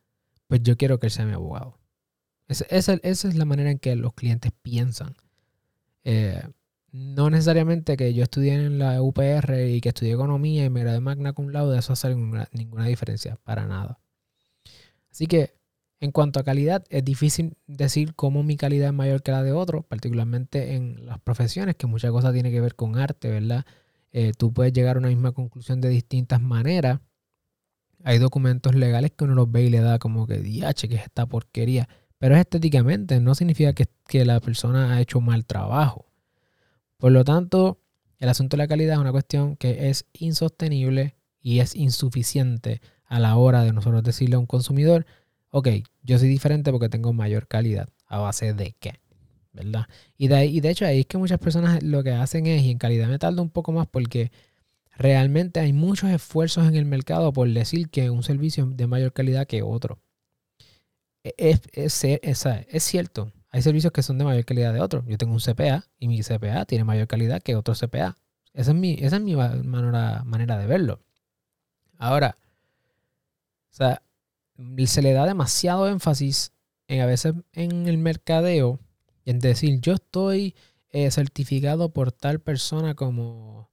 pues 0.47 0.61
yo 0.63 0.75
quiero 0.75 0.99
que 0.99 1.07
él 1.07 1.11
sea 1.11 1.25
mi 1.25 1.33
abogado. 1.33 1.79
Esa, 2.47 2.93
es 3.01 3.35
la 3.35 3.45
manera 3.45 3.71
en 3.71 3.79
que 3.79 3.95
los 3.95 4.13
clientes 4.13 4.51
piensan. 4.61 5.15
Eh, 6.03 6.43
no 6.91 7.29
necesariamente 7.29 7.95
que 7.95 8.13
yo 8.13 8.23
estudie 8.23 8.53
en 8.53 8.79
la 8.79 9.01
UPR 9.01 9.67
y 9.69 9.81
que 9.81 9.89
estudie 9.89 10.13
economía 10.13 10.65
y 10.65 10.69
me 10.69 10.81
gradué 10.81 10.99
magna 10.99 11.33
cum 11.33 11.49
laude, 11.49 11.79
eso 11.79 11.93
hace 11.93 12.09
ninguna, 12.09 12.49
ninguna 12.51 12.85
diferencia, 12.85 13.37
para 13.43 13.65
nada. 13.65 13.99
Así 15.11 15.27
que 15.27 15.55
en 15.99 16.11
cuanto 16.11 16.39
a 16.39 16.43
calidad, 16.43 16.83
es 16.89 17.05
difícil 17.05 17.55
decir 17.65 18.13
cómo 18.13 18.43
mi 18.43 18.57
calidad 18.57 18.89
es 18.89 18.93
mayor 18.93 19.23
que 19.23 19.31
la 19.31 19.41
de 19.41 19.53
otro, 19.53 19.83
particularmente 19.83 20.73
en 20.75 21.05
las 21.05 21.19
profesiones, 21.19 21.75
que 21.75 21.87
muchas 21.87 22.11
cosas 22.11 22.33
tienen 22.33 22.51
que 22.51 22.61
ver 22.61 22.75
con 22.75 22.97
arte, 22.97 23.29
¿verdad? 23.29 23.65
Eh, 24.13 24.31
tú 24.37 24.53
puedes 24.53 24.71
llegar 24.71 24.95
a 24.95 24.99
una 24.99 25.09
misma 25.09 25.31
conclusión 25.31 25.81
de 25.81 25.89
distintas 25.89 26.39
maneras. 26.39 27.01
Hay 28.03 28.19
documentos 28.19 28.75
legales 28.75 29.11
que 29.11 29.23
uno 29.23 29.33
los 29.33 29.51
ve 29.51 29.63
y 29.63 29.69
le 29.69 29.79
da 29.79 29.97
como 29.97 30.27
que, 30.27 30.39
diache, 30.39 30.87
que 30.87 30.95
es 30.95 31.03
esta 31.03 31.25
porquería. 31.25 31.89
Pero 32.19 32.35
es 32.35 32.41
estéticamente, 32.41 33.19
no 33.19 33.35
significa 33.35 33.73
que, 33.73 33.89
la 34.23 34.39
persona 34.39 34.93
ha 34.93 35.01
hecho 35.01 35.19
mal 35.19 35.45
trabajo. 35.45 36.05
Por 36.97 37.11
lo 37.11 37.23
tanto, 37.25 37.81
el 38.19 38.29
asunto 38.29 38.55
de 38.55 38.63
la 38.63 38.67
calidad 38.67 38.93
es 38.93 38.99
una 38.99 39.11
cuestión 39.11 39.55
que 39.57 39.89
es 39.89 40.05
insostenible 40.13 41.15
y 41.41 41.59
es 41.59 41.75
insuficiente 41.75 42.81
a 43.05 43.19
la 43.19 43.35
hora 43.35 43.63
de 43.63 43.73
nosotros 43.73 44.03
decirle 44.03 44.35
a 44.35 44.39
un 44.39 44.45
consumidor, 44.45 45.05
ok, 45.49 45.69
yo 46.03 46.19
soy 46.19 46.29
diferente 46.29 46.71
porque 46.71 46.89
tengo 46.89 47.11
mayor 47.11 47.47
calidad. 47.47 47.89
¿A 48.05 48.19
base 48.19 48.53
de 48.53 48.75
qué? 48.79 49.01
Y 50.17 50.27
de, 50.27 50.45
y 50.45 50.59
de 50.61 50.69
hecho 50.69 50.85
ahí 50.85 51.01
es 51.01 51.05
que 51.05 51.17
muchas 51.17 51.39
personas 51.39 51.83
lo 51.83 52.03
que 52.03 52.11
hacen 52.11 52.47
es, 52.47 52.63
y 52.63 52.71
en 52.71 52.77
calidad 52.77 53.07
me 53.07 53.19
tarda 53.19 53.41
un 53.41 53.49
poco 53.49 53.71
más 53.71 53.87
porque 53.87 54.31
realmente 54.97 55.59
hay 55.59 55.73
muchos 55.73 56.09
esfuerzos 56.09 56.67
en 56.67 56.75
el 56.75 56.85
mercado 56.85 57.33
por 57.33 57.49
decir 57.49 57.89
que 57.89 58.09
un 58.09 58.23
servicio 58.23 58.67
es 58.69 58.77
de 58.77 58.87
mayor 58.87 59.13
calidad 59.13 59.47
que 59.47 59.61
otro 59.61 59.99
es, 61.23 61.61
es, 61.73 62.83
cierto. 62.83 63.31
Hay 63.49 63.61
servicios 63.61 63.93
que 63.93 64.03
son 64.03 64.17
de 64.17 64.25
mayor 64.25 64.45
calidad 64.45 64.73
de 64.73 64.81
otros. 64.81 65.05
Yo 65.07 65.17
tengo 65.17 65.33
un 65.33 65.39
CPA 65.39 65.85
y 65.99 66.07
mi 66.07 66.21
CPA 66.21 66.65
tiene 66.65 66.83
mayor 66.83 67.07
calidad 67.07 67.41
que 67.41 67.55
otro 67.55 67.73
CPA. 67.73 68.17
Esa 68.53 68.71
es 68.71 68.77
mi, 68.77 68.93
esa 68.99 69.17
es 69.17 69.21
mi 69.21 69.35
manera, 69.35 70.23
manera 70.25 70.57
de 70.57 70.67
verlo. 70.67 70.99
Ahora, 71.97 72.37
se 73.71 75.01
le 75.01 75.13
da 75.13 75.25
demasiado 75.25 75.87
énfasis 75.87 76.51
en, 76.87 77.01
a 77.01 77.05
veces 77.05 77.33
en 77.53 77.87
el 77.87 77.97
mercadeo, 77.97 78.79
en 79.25 79.39
decir, 79.39 79.79
yo 79.79 79.93
estoy 79.93 80.55
eh, 80.89 81.09
certificado 81.11 81.93
por 81.93 82.11
tal 82.11 82.39
persona 82.39 82.95
como, 82.95 83.69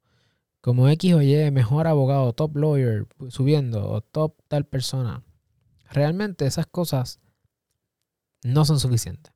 como 0.61 0.89
X 0.89 1.15
o 1.15 1.23
Y, 1.23 1.51
mejor 1.51 1.87
abogado, 1.87 2.33
top 2.33 2.57
lawyer, 2.57 3.07
subiendo, 3.29 3.91
o 3.91 4.01
top 4.01 4.35
tal 4.49 4.65
persona. 4.65 5.23
Realmente 5.91 6.47
esas 6.47 6.67
cosas 6.67 7.21
no 8.43 8.65
son 8.65 8.81
suficientes. 8.81 9.33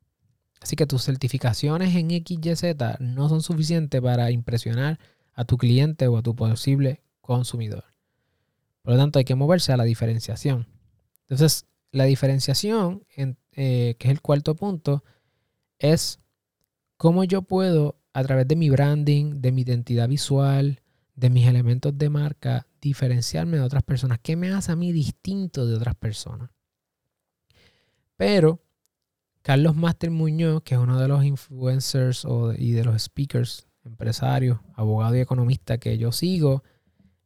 Así 0.61 0.77
que 0.77 0.87
tus 0.87 1.05
certificaciones 1.05 1.95
en 1.95 2.09
XYZ 2.11 2.77
no 3.01 3.29
son 3.29 3.43
suficientes 3.43 4.01
para 4.01 4.31
impresionar 4.31 4.99
a 5.35 5.45
tu 5.45 5.59
cliente 5.59 6.09
o 6.09 6.17
a 6.17 6.23
tu 6.23 6.35
posible 6.35 7.03
consumidor. 7.21 7.85
Por 8.83 8.95
lo 8.95 8.99
tanto, 8.99 9.19
hay 9.19 9.25
que 9.25 9.35
moverse 9.35 9.73
a 9.73 9.77
la 9.77 9.85
diferenciación. 9.85 10.67
Entonces, 11.23 11.67
la 11.91 12.05
diferenciación, 12.05 13.05
eh, 13.17 13.97
que 13.99 14.09
es 14.09 14.11
el 14.11 14.21
cuarto 14.21 14.55
punto, 14.57 15.05
es 15.93 16.21
cómo 16.97 17.25
yo 17.25 17.43
puedo, 17.43 17.97
a 18.13 18.23
través 18.23 18.49
de 18.49 18.57
mi 18.57 18.71
branding, 18.71 19.41
de 19.41 19.53
mi 19.53 19.63
identidad 19.63 20.09
visual, 20.09 20.81
de 21.17 21.31
mis 21.31 21.47
elementos 21.47 21.97
de 21.99 22.09
marca, 22.09 22.67
diferenciarme 22.81 23.59
de 23.59 23.63
otras 23.63 23.83
personas. 23.83 24.19
¿Qué 24.23 24.37
me 24.37 24.53
hace 24.53 24.73
a 24.73 24.77
mí 24.77 24.93
distinto 24.93 25.67
de 25.67 25.75
otras 25.75 25.95
personas? 25.95 26.51
Pero 28.17 28.63
Carlos 29.43 29.77
Master 29.77 30.11
Muñoz, 30.11 30.63
que 30.63 30.75
es 30.75 30.81
uno 30.81 30.99
de 30.99 31.09
los 31.09 31.25
influencers 31.25 32.27
y 32.57 32.73
de 32.73 32.85
los 32.85 33.03
speakers, 33.03 33.67
empresarios, 33.85 34.61
abogado 34.75 35.17
y 35.17 35.21
economista 35.21 35.79
que 35.79 35.99
yo 35.99 36.13
sigo, 36.13 36.63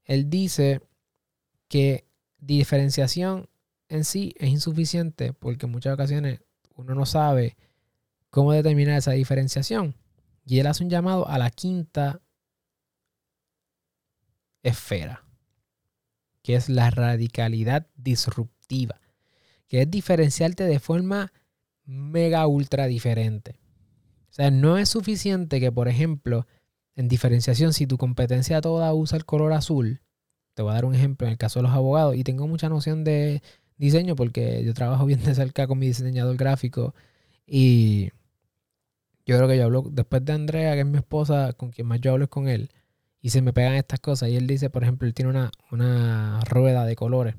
él 0.05 0.29
dice 0.29 0.81
que 1.69 2.09
diferenciación 2.39 3.49
en 3.89 4.05
sí 4.05 4.35
es 4.39 4.49
insuficiente 4.49 5.33
porque 5.33 5.67
en 5.67 5.73
muchas 5.73 5.95
ocasiones 5.95 6.41
uno 6.75 6.95
no 6.95 7.07
sabe 7.07 7.57
cómo 8.39 8.53
determinar 8.53 8.97
esa 8.97 9.13
diferenciación. 9.13 9.97
Y 10.47 10.61
él 10.61 10.67
hace 10.69 10.85
un 10.85 10.91
llamado 10.91 11.29
a 11.29 11.39
la 11.39 11.51
quinta 11.51 12.23
esfera, 14.63 15.25
que 16.43 16.55
es 16.55 16.69
la 16.69 16.91
radicalidad 16.91 17.89
disruptiva, 17.97 19.01
que 19.67 19.83
es 19.83 19.91
diferenciarte 19.91 20.65
de 20.65 20.79
forma 20.79 21.33
mega 21.85 22.47
ultra 22.47 22.87
diferente. 22.87 23.59
O 24.31 24.33
sea, 24.33 24.53
no 24.53 24.79
es 24.79 24.89
suficiente 24.89 25.59
que, 25.59 25.73
por 25.73 25.89
ejemplo, 25.89 26.47
en 26.95 27.09
diferenciación, 27.09 27.73
si 27.73 27.89
tu 27.89 27.99
competencia 27.99 28.61
toda 28.61 28.95
usa 28.95 29.19
el 29.19 29.25
color 29.25 29.53
azul, 29.53 30.01
te 30.55 30.63
voy 30.63 30.71
a 30.71 30.75
dar 30.75 30.85
un 30.85 30.95
ejemplo 30.95 31.27
en 31.27 31.33
el 31.33 31.39
caso 31.39 31.59
de 31.59 31.65
los 31.65 31.73
abogados, 31.73 32.15
y 32.15 32.23
tengo 32.23 32.47
mucha 32.47 32.69
noción 32.69 33.03
de 33.03 33.43
diseño 33.79 34.15
porque 34.15 34.63
yo 34.65 34.75
trabajo 34.75 35.07
bien 35.07 35.25
de 35.25 35.35
cerca 35.35 35.67
con 35.67 35.79
mi 35.79 35.89
diseñador 35.89 36.37
gráfico 36.37 36.95
y 37.47 38.11
yo 39.29 39.37
creo 39.37 39.47
que 39.47 39.59
yo 39.59 39.65
hablo, 39.65 39.85
después 39.91 40.25
de 40.25 40.33
Andrea, 40.33 40.73
que 40.73 40.81
es 40.81 40.87
mi 40.87 40.97
esposa, 40.97 41.53
con 41.53 41.71
quien 41.71 41.87
más 41.87 42.01
yo 42.01 42.13
hablo 42.13 42.25
es 42.25 42.31
con 42.31 42.49
él, 42.49 42.71
y 43.21 43.29
se 43.29 43.43
me 43.43 43.53
pegan 43.53 43.75
estas 43.75 44.01
cosas. 44.01 44.31
Y 44.31 44.37
él 44.37 44.47
dice, 44.47 44.71
por 44.71 44.83
ejemplo, 44.83 45.07
él 45.07 45.13
tiene 45.13 45.31
una, 45.31 45.51
una 45.71 46.41
rueda 46.49 46.87
de 46.87 46.97
colores. 46.97 47.37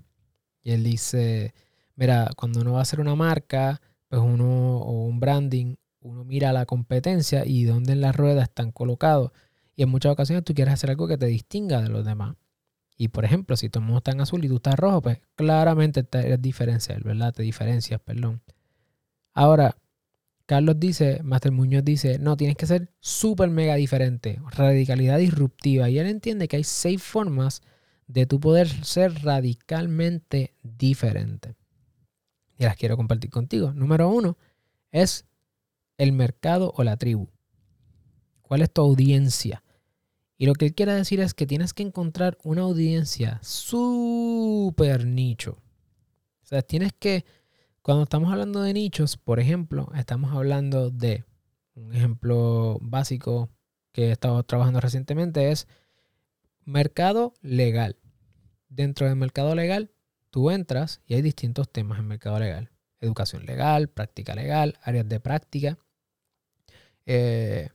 Y 0.62 0.72
él 0.72 0.84
dice, 0.84 1.55
mira, 1.96 2.29
cuando 2.38 2.62
uno 2.62 2.74
va 2.74 2.79
a 2.79 2.81
hacer 2.84 3.00
una 3.00 3.15
marca, 3.15 3.81
pues 4.08 4.22
uno, 4.22 4.77
o 4.77 5.05
un 5.05 5.19
branding, 5.19 5.77
uno 6.01 6.24
mira 6.25 6.53
la 6.53 6.67
competencia 6.67 7.43
y 7.46 7.63
dónde 7.63 7.93
en 7.93 8.01
las 8.01 8.15
ruedas 8.15 8.50
están 8.50 8.72
colocados. 8.72 9.31
Y 9.75 9.81
en 9.81 9.89
muchas 9.89 10.12
ocasiones 10.12 10.43
tú 10.43 10.53
quieres 10.53 10.75
hacer 10.75 10.91
algo 10.91 11.08
que 11.08 11.17
te 11.17 11.25
distinga 11.25 11.81
de 11.81 11.89
los 11.89 12.05
demás. 12.05 12.36
Y 12.98 13.08
por 13.08 13.25
ejemplo, 13.25 13.58
si 13.58 13.69
todo 13.69 13.84
el 13.84 13.98
está 13.98 14.12
en 14.12 14.22
azul 14.22 14.46
y 14.46 14.48
tú 14.48 14.58
estás 14.58 14.75
rojo, 14.75 15.01
pues 15.01 15.22
claramente 15.36 16.03
te 16.03 16.38
diferencias, 16.38 17.01
¿verdad? 17.01 17.34
Te 17.34 17.41
diferencias, 17.41 18.00
perdón. 18.01 18.43
Ahora, 19.34 19.75
Carlos 20.49 20.79
dice, 20.79 21.21
Master 21.21 21.51
Muñoz 21.51 21.85
dice, 21.85 22.17
no, 22.17 22.35
tienes 22.35 22.57
que 22.57 22.65
ser 22.65 22.91
súper 22.99 23.51
mega 23.51 23.75
diferente, 23.75 24.41
radicalidad 24.49 25.19
disruptiva. 25.19 25.91
Y 25.91 25.99
él 25.99 26.07
entiende 26.07 26.47
que 26.47 26.55
hay 26.55 26.63
seis 26.63 27.03
formas 27.03 27.61
de 28.07 28.25
tu 28.25 28.39
poder 28.39 28.67
ser 28.83 29.13
radicalmente 29.21 30.55
diferente. 30.63 31.55
Y 32.57 32.63
las 32.63 32.77
quiero 32.77 32.97
compartir 32.97 33.29
contigo. 33.29 33.73
Número 33.73 34.09
uno 34.09 34.39
es 34.91 35.27
el 35.99 36.13
mercado 36.13 36.73
o 36.75 36.83
la 36.83 36.97
tribu. 36.97 37.29
¿Cuál 38.41 38.63
es 38.63 38.73
tu 38.73 38.81
audiencia? 38.81 39.63
Y 40.35 40.47
lo 40.47 40.55
que 40.55 40.65
él 40.65 40.73
quiere 40.73 40.95
decir 40.95 41.19
es 41.19 41.35
que 41.35 41.45
tienes 41.45 41.75
que 41.75 41.83
encontrar 41.83 42.39
una 42.43 42.63
audiencia 42.63 43.37
súper 43.43 45.05
nicho. 45.05 45.59
O 46.41 46.47
sea, 46.47 46.63
tienes 46.63 46.91
que, 46.97 47.23
cuando 47.89 48.03
estamos 48.03 48.31
hablando 48.31 48.62
de 48.62 48.72
nichos, 48.72 49.17
por 49.17 49.39
ejemplo, 49.39 49.91
estamos 49.96 50.31
hablando 50.31 50.91
de, 50.91 51.25
un 51.74 51.91
ejemplo 51.91 52.77
básico 52.81 53.50
que 53.91 54.10
he 54.10 54.12
estado 54.12 54.43
trabajando 54.43 54.79
recientemente 54.79 55.50
es 55.50 55.67
mercado 56.65 57.34
legal. 57.41 57.98
Dentro 58.67 59.08
del 59.08 59.15
mercado 59.15 59.55
legal, 59.55 59.89
tú 60.29 60.51
entras 60.51 61.01
y 61.08 61.15
hay 61.15 61.24
distintos 61.24 61.72
temas 61.72 61.98
en 61.98 62.05
mercado 62.05 62.38
legal. 62.38 62.69
Educación 63.01 63.48
legal, 63.48 63.89
práctica 63.89 64.36
legal, 64.36 64.77
áreas 64.84 65.10
de 65.10 65.19
práctica. 65.19 65.79
Eh, 67.08 67.69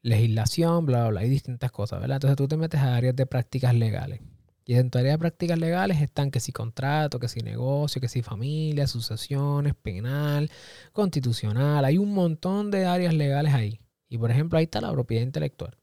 legislación, 0.00 0.86
bla, 0.86 1.00
bla, 1.00 1.10
bla, 1.10 1.20
hay 1.20 1.28
distintas 1.28 1.70
cosas, 1.70 2.00
¿verdad? 2.00 2.16
Entonces 2.16 2.38
tú 2.38 2.48
te 2.48 2.56
metes 2.56 2.80
a 2.80 2.96
áreas 2.96 3.14
de 3.14 3.26
prácticas 3.26 3.74
legales. 3.74 4.22
Y 4.70 4.76
en 4.76 4.88
tu 4.88 4.98
área 4.98 5.10
de 5.10 5.18
prácticas 5.18 5.58
legales 5.58 6.00
están 6.00 6.30
que 6.30 6.38
si 6.38 6.52
contrato, 6.52 7.18
que 7.18 7.26
si 7.26 7.40
negocio, 7.40 8.00
que 8.00 8.06
si 8.06 8.22
familia, 8.22 8.86
sucesiones, 8.86 9.74
penal, 9.74 10.48
constitucional. 10.92 11.84
Hay 11.84 11.98
un 11.98 12.14
montón 12.14 12.70
de 12.70 12.84
áreas 12.84 13.12
legales 13.12 13.52
ahí. 13.52 13.80
Y 14.08 14.16
por 14.16 14.30
ejemplo, 14.30 14.60
ahí 14.60 14.66
está 14.66 14.80
la 14.80 14.92
propiedad 14.92 15.24
intelectual. 15.24 15.76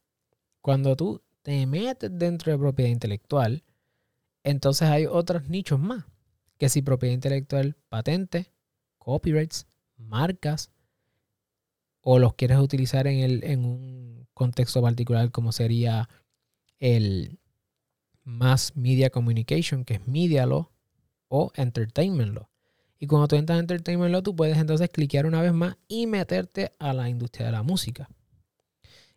Cuando 0.62 0.96
tú 0.96 1.20
te 1.42 1.66
metes 1.66 2.10
dentro 2.18 2.50
de 2.50 2.56
propiedad 2.56 2.90
intelectual, 2.90 3.62
entonces 4.42 4.88
hay 4.88 5.04
otros 5.04 5.50
nichos 5.50 5.78
más. 5.78 6.06
Que 6.56 6.70
si 6.70 6.80
propiedad 6.80 7.12
intelectual, 7.12 7.76
patente, 7.90 8.54
copyrights, 8.96 9.66
marcas, 9.98 10.70
o 12.00 12.18
los 12.18 12.32
quieres 12.32 12.56
utilizar 12.56 13.06
en, 13.06 13.18
el, 13.18 13.44
en 13.44 13.66
un 13.66 14.26
contexto 14.32 14.80
particular 14.80 15.30
como 15.30 15.52
sería 15.52 16.08
el 16.78 17.38
Mass 18.28 18.76
Media 18.76 19.10
Communication, 19.10 19.84
que 19.84 19.94
es 19.94 20.06
Media 20.06 20.44
Law, 20.46 20.70
o 21.28 21.50
Entertainment 21.56 22.34
Law. 22.34 22.48
Y 22.98 23.06
cuando 23.06 23.28
tú 23.28 23.36
entras 23.36 23.56
en 23.56 23.60
Entertainment 23.60 24.12
Law, 24.12 24.22
tú 24.22 24.36
puedes 24.36 24.58
entonces 24.58 24.90
cliquear 24.90 25.26
una 25.26 25.40
vez 25.40 25.52
más 25.52 25.76
y 25.88 26.06
meterte 26.06 26.72
a 26.78 26.92
la 26.92 27.08
industria 27.08 27.46
de 27.46 27.52
la 27.52 27.62
música. 27.62 28.08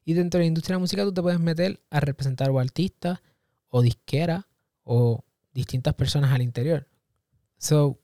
Y 0.05 0.13
dentro 0.13 0.37
de 0.37 0.43
la 0.43 0.47
industria 0.47 0.75
de 0.75 0.77
la 0.77 0.83
música 0.83 1.03
tú 1.03 1.13
te 1.13 1.21
puedes 1.21 1.39
meter 1.39 1.83
a 1.89 1.99
representar 1.99 2.49
o 2.49 2.59
artistas 2.59 3.19
o 3.67 3.81
disquera 3.81 4.47
o 4.83 5.25
distintas 5.53 5.93
personas 5.93 6.31
al 6.31 6.41
interior. 6.41 6.87
So, 7.57 7.99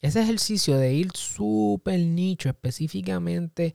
ese 0.00 0.22
ejercicio 0.22 0.76
de 0.76 0.94
ir 0.94 1.10
súper 1.14 2.00
nicho 2.00 2.48
específicamente 2.48 3.74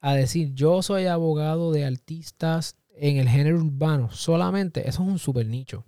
a 0.00 0.14
decir 0.14 0.52
yo 0.54 0.82
soy 0.82 1.06
abogado 1.06 1.72
de 1.72 1.84
artistas 1.84 2.76
en 2.90 3.16
el 3.16 3.28
género 3.28 3.58
urbano 3.58 4.10
solamente, 4.10 4.88
eso 4.88 5.02
es 5.02 5.08
un 5.08 5.18
super 5.18 5.46
nicho. 5.46 5.84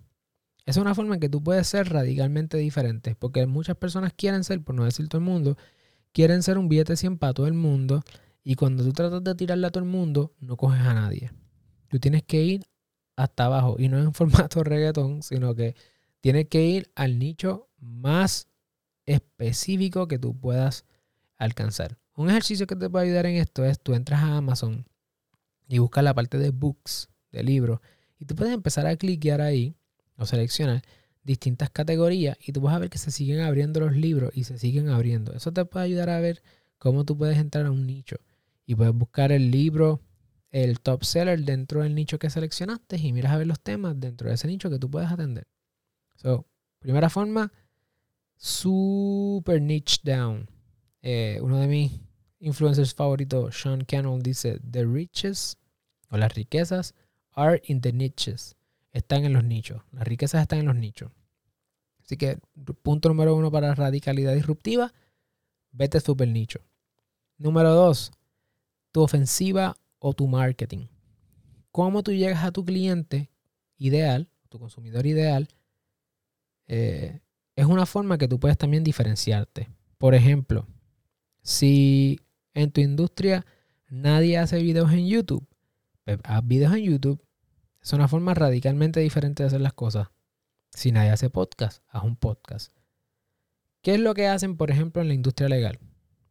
Es 0.65 0.77
una 0.77 0.93
forma 0.93 1.15
en 1.15 1.19
que 1.19 1.29
tú 1.29 1.43
puedes 1.43 1.67
ser 1.67 1.89
radicalmente 1.89 2.57
diferente, 2.57 3.15
porque 3.15 3.45
muchas 3.47 3.75
personas 3.77 4.13
quieren 4.13 4.43
ser, 4.43 4.63
por 4.63 4.75
no 4.75 4.85
decir 4.85 5.07
todo 5.07 5.19
el 5.19 5.25
mundo, 5.25 5.57
quieren 6.11 6.43
ser 6.43 6.57
un 6.57 6.69
billete 6.69 6.95
100 6.95 7.17
para 7.17 7.33
todo 7.33 7.47
el 7.47 7.53
mundo, 7.53 8.03
y 8.43 8.55
cuando 8.55 8.83
tú 8.83 8.91
tratas 8.93 9.23
de 9.23 9.35
tirarle 9.35 9.67
a 9.67 9.71
todo 9.71 9.83
el 9.83 9.89
mundo, 9.89 10.33
no 10.39 10.57
coges 10.57 10.81
a 10.81 10.93
nadie. 10.93 11.31
Tú 11.89 11.99
tienes 11.99 12.23
que 12.23 12.43
ir 12.43 12.65
hasta 13.15 13.45
abajo, 13.45 13.75
y 13.79 13.87
no 13.87 13.99
en 13.99 14.13
formato 14.13 14.63
reggaetón, 14.63 15.23
sino 15.23 15.55
que 15.55 15.75
tienes 16.21 16.47
que 16.47 16.63
ir 16.63 16.91
al 16.95 17.17
nicho 17.17 17.69
más 17.79 18.47
específico 19.05 20.07
que 20.07 20.19
tú 20.19 20.39
puedas 20.39 20.85
alcanzar. 21.37 21.97
Un 22.15 22.29
ejercicio 22.29 22.67
que 22.67 22.75
te 22.75 22.89
puede 22.89 23.05
ayudar 23.05 23.25
en 23.25 23.37
esto 23.37 23.65
es 23.65 23.79
tú 23.79 23.95
entras 23.95 24.21
a 24.21 24.37
Amazon 24.37 24.85
y 25.67 25.79
buscas 25.79 26.03
la 26.03 26.13
parte 26.13 26.37
de 26.37 26.51
books, 26.51 27.09
de 27.31 27.43
libros, 27.43 27.79
y 28.19 28.25
tú 28.25 28.35
puedes 28.35 28.53
empezar 28.53 28.85
a 28.85 28.95
cliquear 28.95 29.41
ahí 29.41 29.75
o 30.21 30.25
seleccionar 30.25 30.83
distintas 31.23 31.69
categorías 31.69 32.37
y 32.39 32.51
tú 32.51 32.61
vas 32.61 32.75
a 32.75 32.79
ver 32.79 32.89
que 32.89 32.97
se 32.97 33.11
siguen 33.11 33.41
abriendo 33.41 33.79
los 33.79 33.95
libros 33.95 34.31
y 34.35 34.43
se 34.43 34.57
siguen 34.57 34.89
abriendo. 34.89 35.33
Eso 35.33 35.51
te 35.51 35.65
puede 35.65 35.85
ayudar 35.85 36.09
a 36.09 36.19
ver 36.19 36.41
cómo 36.77 37.05
tú 37.05 37.17
puedes 37.17 37.37
entrar 37.37 37.65
a 37.65 37.71
un 37.71 37.85
nicho 37.85 38.17
y 38.65 38.75
puedes 38.75 38.93
buscar 38.93 39.31
el 39.31 39.51
libro, 39.51 40.01
el 40.51 40.79
top 40.79 41.03
seller 41.03 41.43
dentro 41.43 41.83
del 41.83 41.95
nicho 41.95 42.19
que 42.19 42.29
seleccionaste 42.29 42.97
y 42.97 43.13
miras 43.13 43.33
a 43.33 43.37
ver 43.37 43.47
los 43.47 43.59
temas 43.59 43.99
dentro 43.99 44.29
de 44.29 44.35
ese 44.35 44.47
nicho 44.47 44.69
que 44.69 44.79
tú 44.79 44.89
puedes 44.89 45.11
atender. 45.11 45.47
So, 46.15 46.45
primera 46.79 47.09
forma, 47.09 47.51
super 48.35 49.61
niche 49.61 49.97
down. 50.03 50.47
Eh, 51.01 51.39
uno 51.41 51.57
de 51.59 51.67
mis 51.67 51.91
influencers 52.39 52.93
favoritos, 52.93 53.59
Sean 53.59 53.83
Cannell, 53.85 54.21
dice, 54.21 54.59
The 54.69 54.85
riches 54.85 55.57
o 56.09 56.17
las 56.17 56.33
riquezas 56.35 56.93
are 57.33 57.61
in 57.65 57.81
the 57.81 57.91
niches. 57.91 58.55
Están 58.91 59.25
en 59.25 59.33
los 59.33 59.43
nichos. 59.43 59.81
Las 59.91 60.07
riquezas 60.07 60.41
están 60.41 60.59
en 60.59 60.65
los 60.65 60.75
nichos. 60.75 61.11
Así 62.03 62.17
que 62.17 62.39
punto 62.81 63.09
número 63.09 63.35
uno 63.35 63.51
para 63.51 63.73
radicalidad 63.73 64.33
disruptiva, 64.33 64.93
vete 65.71 65.99
super 65.99 66.27
nicho. 66.27 66.59
Número 67.37 67.73
dos, 67.73 68.11
tu 68.91 69.01
ofensiva 69.01 69.75
o 69.99 70.13
tu 70.13 70.27
marketing. 70.27 70.87
¿Cómo 71.71 72.03
tú 72.03 72.11
llegas 72.11 72.43
a 72.43 72.51
tu 72.51 72.65
cliente 72.65 73.29
ideal, 73.77 74.29
tu 74.49 74.59
consumidor 74.59 75.05
ideal? 75.05 75.47
Eh, 76.67 77.21
es 77.55 77.65
una 77.65 77.85
forma 77.85 78.17
que 78.17 78.27
tú 78.27 78.39
puedes 78.39 78.57
también 78.57 78.83
diferenciarte. 78.83 79.69
Por 79.97 80.15
ejemplo, 80.15 80.67
si 81.41 82.19
en 82.53 82.71
tu 82.71 82.81
industria 82.81 83.45
nadie 83.89 84.37
hace 84.37 84.61
videos 84.61 84.91
en 84.91 85.07
YouTube, 85.07 85.47
pues 86.03 86.19
haz 86.23 86.45
videos 86.45 86.73
en 86.73 86.83
YouTube. 86.83 87.21
Es 87.81 87.93
una 87.93 88.07
forma 88.07 88.33
radicalmente 88.33 88.99
diferente 88.99 89.43
de 89.43 89.47
hacer 89.47 89.61
las 89.61 89.73
cosas. 89.73 90.09
Si 90.69 90.91
nadie 90.91 91.09
hace 91.09 91.29
podcast, 91.29 91.83
haz 91.89 92.03
un 92.03 92.15
podcast. 92.15 92.71
¿Qué 93.81 93.95
es 93.95 93.99
lo 93.99 94.13
que 94.13 94.27
hacen, 94.27 94.55
por 94.55 94.69
ejemplo, 94.69 95.01
en 95.01 95.07
la 95.07 95.15
industria 95.15 95.49
legal? 95.49 95.79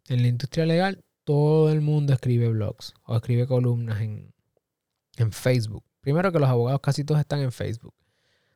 En 0.08 0.22
la 0.22 0.28
industria 0.28 0.64
legal, 0.64 1.04
todo 1.24 1.70
el 1.70 1.80
mundo 1.80 2.12
escribe 2.12 2.48
blogs 2.48 2.94
o 3.04 3.16
escribe 3.16 3.46
columnas 3.46 4.00
en, 4.00 4.32
Facebook. 5.32 5.84
Primero 6.00 6.32
que 6.32 6.38
los 6.38 6.48
abogados 6.48 6.80
casi 6.80 7.04
todos 7.04 7.20
están 7.20 7.40
en 7.40 7.52
Facebook, 7.52 7.92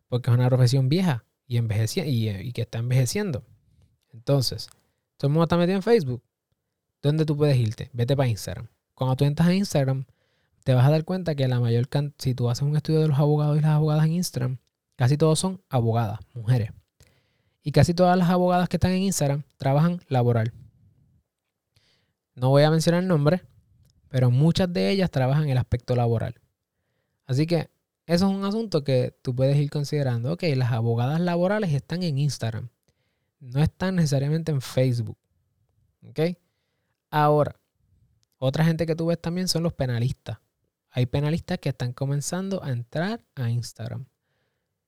porque 0.08 0.30
es 0.30 0.34
una 0.34 0.48
profesión 0.48 0.88
vieja 0.88 1.26
y, 1.46 1.58
y, 1.58 2.30
y 2.30 2.52
que 2.52 2.62
está 2.62 2.78
envejeciendo. 2.78 3.44
Entonces, 4.14 4.70
todo 5.18 5.28
el 5.28 5.32
mundo 5.32 5.44
está 5.44 5.58
metido 5.58 5.76
en 5.76 5.82
Facebook. 5.82 6.22
¿Dónde 7.02 7.26
tú 7.26 7.36
puedes 7.36 7.58
irte? 7.58 7.90
Vete 7.92 8.16
para 8.16 8.30
Instagram. 8.30 8.68
Cuando 8.94 9.14
tú 9.16 9.24
entras 9.26 9.48
a 9.48 9.54
Instagram, 9.54 10.06
te 10.64 10.74
vas 10.74 10.86
a 10.86 10.90
dar 10.90 11.04
cuenta 11.04 11.34
que 11.34 11.46
la 11.46 11.60
mayor 11.60 11.88
cantidad, 11.88 12.16
si 12.18 12.34
tú 12.34 12.50
haces 12.50 12.62
un 12.62 12.74
estudio 12.74 13.00
de 13.00 13.08
los 13.08 13.18
abogados 13.18 13.58
y 13.58 13.60
las 13.60 13.70
abogadas 13.72 14.06
en 14.06 14.14
Instagram, 14.14 14.58
casi 14.96 15.16
todos 15.16 15.38
son 15.38 15.62
abogadas, 15.68 16.20
mujeres. 16.32 16.72
Y 17.62 17.72
casi 17.72 17.94
todas 17.94 18.18
las 18.18 18.30
abogadas 18.30 18.68
que 18.68 18.76
están 18.76 18.92
en 18.92 19.02
Instagram 19.02 19.44
trabajan 19.58 20.00
laboral. 20.08 20.52
No 22.34 22.48
voy 22.48 22.62
a 22.62 22.70
mencionar 22.70 23.04
nombres, 23.04 23.42
pero 24.08 24.30
muchas 24.30 24.72
de 24.72 24.90
ellas 24.90 25.10
trabajan 25.10 25.48
el 25.48 25.58
aspecto 25.58 25.94
laboral. 25.94 26.40
Así 27.26 27.46
que 27.46 27.70
eso 28.06 28.28
es 28.28 28.36
un 28.36 28.44
asunto 28.44 28.84
que 28.84 29.16
tú 29.22 29.34
puedes 29.34 29.56
ir 29.56 29.70
considerando. 29.70 30.32
Ok, 30.32 30.44
las 30.56 30.72
abogadas 30.72 31.20
laborales 31.20 31.72
están 31.72 32.02
en 32.02 32.18
Instagram. 32.18 32.68
No 33.38 33.62
están 33.62 33.96
necesariamente 33.96 34.50
en 34.50 34.60
Facebook. 34.60 35.18
¿Ok? 36.06 36.20
Ahora, 37.10 37.56
otra 38.38 38.64
gente 38.64 38.86
que 38.86 38.96
tú 38.96 39.06
ves 39.06 39.20
también 39.20 39.48
son 39.48 39.62
los 39.62 39.72
penalistas. 39.72 40.38
Hay 40.96 41.06
penalistas 41.06 41.58
que 41.58 41.70
están 41.70 41.92
comenzando 41.92 42.62
a 42.62 42.70
entrar 42.70 43.20
a 43.34 43.50
Instagram. 43.50 44.06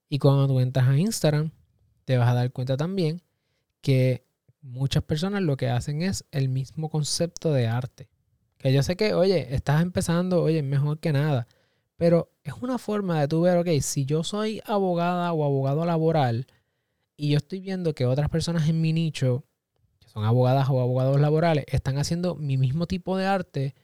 Y 0.08 0.20
cuando 0.20 0.46
tú 0.46 0.60
entras 0.60 0.86
a 0.86 0.96
Instagram, 0.96 1.50
te 2.04 2.16
vas 2.16 2.28
a 2.28 2.34
dar 2.34 2.52
cuenta 2.52 2.76
también 2.76 3.22
que 3.80 4.24
muchas 4.62 5.02
personas 5.02 5.42
lo 5.42 5.56
que 5.56 5.68
hacen 5.68 6.02
es 6.02 6.24
el 6.30 6.48
mismo 6.48 6.90
concepto 6.90 7.52
de 7.52 7.66
arte. 7.66 8.08
Que 8.56 8.72
yo 8.72 8.84
sé 8.84 8.94
que, 8.94 9.14
oye, 9.14 9.52
estás 9.52 9.82
empezando, 9.82 10.44
oye, 10.44 10.62
mejor 10.62 11.00
que 11.00 11.12
nada. 11.12 11.48
Pero 11.96 12.30
es 12.44 12.54
una 12.60 12.78
forma 12.78 13.20
de 13.20 13.26
tú 13.26 13.40
ver, 13.40 13.58
ok, 13.58 13.80
si 13.80 14.06
yo 14.06 14.22
soy 14.22 14.62
abogada 14.64 15.32
o 15.32 15.44
abogado 15.44 15.84
laboral 15.84 16.46
y 17.16 17.30
yo 17.30 17.38
estoy 17.38 17.58
viendo 17.58 17.96
que 17.96 18.06
otras 18.06 18.28
personas 18.28 18.68
en 18.68 18.80
mi 18.80 18.92
nicho 18.92 19.42
son 20.06 20.24
abogadas 20.24 20.68
o 20.70 20.80
abogados 20.80 21.20
laborales, 21.20 21.64
están 21.66 21.98
haciendo 21.98 22.36
mi 22.36 22.58
mismo 22.58 22.86
tipo 22.86 23.16
de 23.16 23.26
arte, 23.26 23.74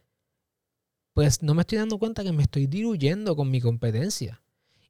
pues 1.13 1.43
no 1.43 1.55
me 1.55 1.63
estoy 1.63 1.79
dando 1.79 1.99
cuenta 1.99 2.25
que 2.25 2.33
me 2.33 2.43
estoy 2.43 2.67
diluyendo 2.67 3.37
con 3.37 3.51
mi 3.51 3.61
competencia. 3.61 4.43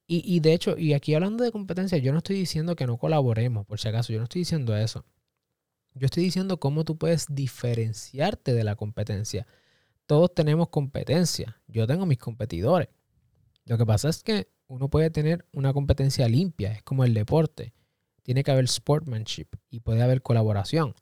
Y, 0.06 0.22
y, 0.24 0.40
de 0.40 0.52
hecho, 0.52 0.76
y 0.76 0.92
aquí 0.92 1.14
hablando 1.14 1.44
de 1.44 1.52
competencia, 1.52 1.98
yo 1.98 2.12
no 2.12 2.18
estoy 2.18 2.36
diciendo 2.36 2.76
que 2.76 2.86
no 2.86 2.98
colaboremos, 2.98 3.66
por 3.66 3.80
si 3.80 3.88
acaso, 3.88 4.12
yo 4.12 4.18
no 4.18 4.24
estoy 4.24 4.40
diciendo 4.40 4.76
eso. 4.76 5.04
Yo 5.94 6.06
estoy 6.06 6.24
diciendo 6.24 6.58
cómo 6.58 6.84
tú 6.84 6.96
puedes 6.96 7.26
diferenciarte 7.28 8.54
de 8.54 8.64
la 8.64 8.76
competencia. 8.76 9.46
Todos 10.06 10.34
tenemos 10.34 10.68
competencia. 10.68 11.60
Yo 11.68 11.86
tengo 11.86 12.06
mis 12.06 12.18
competidores. 12.18 12.88
Lo 13.64 13.78
que 13.78 13.86
pasa 13.86 14.08
es 14.08 14.22
que 14.22 14.48
uno 14.66 14.88
puede 14.88 15.10
tener 15.10 15.46
una 15.52 15.72
competencia 15.72 16.28
limpia, 16.28 16.72
es 16.72 16.82
como 16.82 17.04
el 17.04 17.14
deporte. 17.14 17.74
Tiene 18.22 18.42
que 18.42 18.50
haber 18.50 18.68
sportsmanship 18.68 19.48
y 19.70 19.80
puede 19.80 20.02
haber 20.02 20.22
colaboración. 20.22 20.94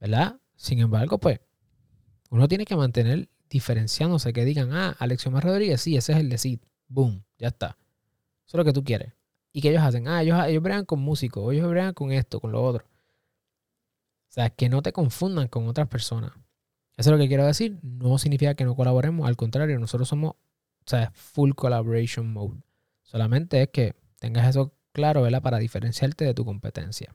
¿verdad? 0.00 0.40
Sin 0.56 0.78
embargo, 0.78 1.18
pues, 1.18 1.40
uno 2.30 2.48
tiene 2.48 2.64
que 2.64 2.76
mantener 2.76 3.28
diferenciándose, 3.48 4.32
que 4.32 4.44
digan, 4.44 4.72
ah, 4.72 4.96
Alexiomar 4.98 5.44
Rodríguez, 5.44 5.80
sí, 5.80 5.96
ese 5.96 6.12
es 6.12 6.18
el 6.18 6.28
de 6.28 6.38
Sid. 6.38 6.60
Boom, 6.88 7.24
ya 7.38 7.48
está. 7.48 7.76
Eso 8.46 8.56
es 8.56 8.58
lo 8.58 8.64
que 8.64 8.72
tú 8.72 8.84
quieres. 8.84 9.12
¿Y 9.52 9.60
que 9.60 9.70
ellos 9.70 9.82
hacen? 9.82 10.08
Ah, 10.08 10.22
ellos, 10.22 10.38
ellos 10.46 10.62
bregan 10.62 10.84
con 10.84 11.00
músicos, 11.00 11.52
ellos 11.52 11.68
bregan 11.68 11.94
con 11.94 12.12
esto, 12.12 12.40
con 12.40 12.52
lo 12.52 12.62
otro. 12.62 12.84
O 12.84 14.32
sea, 14.34 14.50
que 14.50 14.68
no 14.68 14.82
te 14.82 14.92
confundan 14.92 15.48
con 15.48 15.68
otras 15.68 15.88
personas. 15.88 16.32
Eso 16.96 17.10
es 17.10 17.12
lo 17.12 17.18
que 17.18 17.28
quiero 17.28 17.46
decir. 17.46 17.78
No 17.82 18.18
significa 18.18 18.54
que 18.54 18.64
no 18.64 18.74
colaboremos. 18.74 19.28
Al 19.28 19.36
contrario, 19.36 19.78
nosotros 19.78 20.08
somos, 20.08 20.32
o 20.32 20.86
sea, 20.86 21.12
full 21.14 21.52
collaboration 21.52 22.32
mode. 22.32 22.60
Solamente 23.02 23.62
es 23.62 23.68
que 23.68 23.94
tengas 24.18 24.48
eso 24.48 24.72
claro, 24.92 25.22
¿verdad? 25.22 25.42
Para 25.42 25.58
diferenciarte 25.58 26.24
de 26.24 26.34
tu 26.34 26.44
competencia 26.44 27.12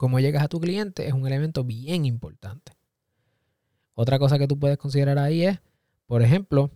cómo 0.00 0.18
llegas 0.18 0.42
a 0.42 0.48
tu 0.48 0.60
cliente 0.60 1.06
es 1.06 1.12
un 1.12 1.26
elemento 1.26 1.62
bien 1.62 2.06
importante. 2.06 2.72
Otra 3.94 4.18
cosa 4.18 4.38
que 4.38 4.48
tú 4.48 4.58
puedes 4.58 4.78
considerar 4.78 5.18
ahí 5.18 5.44
es, 5.44 5.60
por 6.06 6.22
ejemplo, 6.22 6.70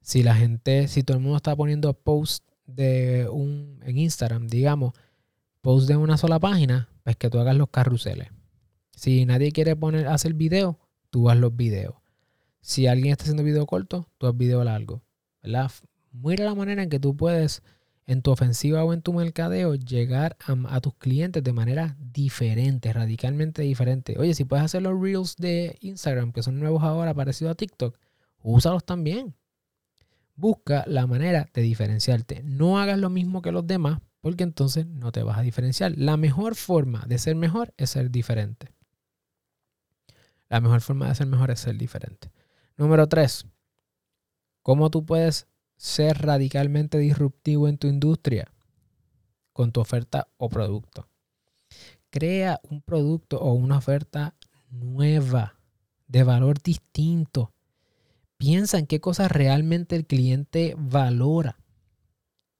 si 0.00 0.22
la 0.22 0.34
gente, 0.34 0.88
si 0.88 1.02
todo 1.02 1.16
el 1.16 1.22
mundo 1.22 1.36
está 1.36 1.54
poniendo 1.54 1.92
post 1.94 2.44
de 2.66 3.28
un, 3.30 3.80
en 3.84 3.98
Instagram, 3.98 4.48
digamos, 4.48 4.94
post 5.60 5.88
de 5.88 5.96
una 5.96 6.16
sola 6.16 6.38
página, 6.38 6.88
pues 7.04 7.16
que 7.16 7.30
tú 7.30 7.38
hagas 7.38 7.56
los 7.56 7.68
carruseles. 7.68 8.28
Si 8.92 9.24
nadie 9.26 9.52
quiere 9.52 9.76
poner, 9.76 10.08
hacer 10.08 10.34
video, 10.34 10.78
tú 11.10 11.30
haz 11.30 11.38
los 11.38 11.54
videos. 11.56 11.94
Si 12.60 12.86
alguien 12.86 13.12
está 13.12 13.24
haciendo 13.24 13.42
video 13.42 13.66
corto, 13.66 14.08
tú 14.18 14.26
haz 14.26 14.36
video 14.36 14.62
largo. 14.64 15.02
Mira 16.12 16.44
la 16.44 16.54
manera 16.54 16.82
en 16.82 16.90
que 16.90 17.00
tú 17.00 17.16
puedes 17.16 17.62
en 18.10 18.22
tu 18.22 18.32
ofensiva 18.32 18.82
o 18.82 18.92
en 18.92 19.02
tu 19.02 19.12
mercadeo 19.12 19.76
llegar 19.76 20.36
a, 20.44 20.80
tus 20.80 20.94
clientes 20.94 21.44
de 21.44 21.52
manera 21.52 21.96
diferente, 22.00 22.92
radicalmente 22.92 23.62
diferente. 23.62 24.16
Oye, 24.18 24.34
si 24.34 24.44
puedes 24.44 24.64
hacer 24.64 24.82
los 24.82 25.00
reels 25.00 25.36
de 25.36 25.78
Instagram, 25.80 26.32
que 26.32 26.42
son 26.42 26.58
nuevos 26.58 26.82
ahora, 26.82 27.14
parecidos 27.14 27.52
a 27.52 27.54
TikTok, 27.54 27.96
úsalos 28.42 28.84
también. 28.84 29.36
Busca 30.34 30.82
la 30.88 31.06
manera 31.06 31.50
de 31.54 31.62
diferenciarte. 31.62 32.42
No 32.42 32.80
hagas 32.80 32.98
lo 32.98 33.10
mismo 33.10 33.42
que 33.42 33.52
los 33.52 33.64
demás, 33.64 34.00
porque 34.20 34.42
entonces 34.42 34.86
no 34.86 35.12
te 35.12 35.22
vas 35.22 35.38
a 35.38 35.42
diferenciar. 35.42 35.96
La 35.96 36.16
mejor 36.16 36.56
forma 36.56 37.04
de 37.06 37.16
ser 37.16 37.36
mejor 37.36 37.72
es 37.76 37.90
ser 37.90 38.10
diferente. 38.10 38.72
La 40.48 40.60
mejor 40.60 40.80
forma 40.80 41.06
de 41.06 41.14
ser 41.14 41.28
mejor 41.28 41.52
es 41.52 41.60
ser 41.60 41.76
diferente. 41.76 42.32
Número 42.76 43.08
tres, 43.08 43.46
¿cómo 44.62 44.90
tú 44.90 45.06
puedes 45.06 45.46
ser 45.80 46.18
radicalmente 46.18 46.98
disruptivo 46.98 47.66
en 47.66 47.78
tu 47.78 47.86
industria 47.86 48.52
con 49.54 49.72
tu 49.72 49.80
oferta 49.80 50.28
o 50.36 50.50
producto. 50.50 51.08
Crea 52.10 52.60
un 52.68 52.82
producto 52.82 53.40
o 53.40 53.54
una 53.54 53.78
oferta 53.78 54.34
nueva, 54.68 55.58
de 56.06 56.22
valor 56.22 56.60
distinto. 56.62 57.54
Piensa 58.36 58.78
en 58.78 58.86
qué 58.86 59.00
cosas 59.00 59.32
realmente 59.32 59.96
el 59.96 60.06
cliente 60.06 60.74
valora 60.76 61.58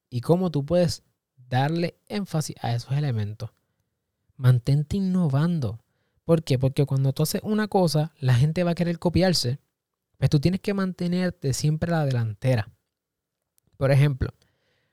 y 0.08 0.22
cómo 0.22 0.50
tú 0.50 0.64
puedes 0.64 1.02
darle 1.36 1.98
énfasis 2.08 2.56
a 2.62 2.74
esos 2.74 2.92
elementos. 2.92 3.50
Mantente 4.36 4.96
innovando. 4.96 5.78
¿Por 6.24 6.42
qué? 6.42 6.58
Porque 6.58 6.86
cuando 6.86 7.12
tú 7.12 7.24
haces 7.24 7.42
una 7.44 7.68
cosa, 7.68 8.14
la 8.18 8.32
gente 8.32 8.64
va 8.64 8.70
a 8.70 8.74
querer 8.74 8.98
copiarse, 8.98 9.58
pues 10.16 10.30
tú 10.30 10.40
tienes 10.40 10.62
que 10.62 10.72
mantenerte 10.72 11.52
siempre 11.52 11.92
a 11.92 11.98
la 11.98 12.06
delantera. 12.06 12.70
Por 13.80 13.90
ejemplo, 13.92 14.28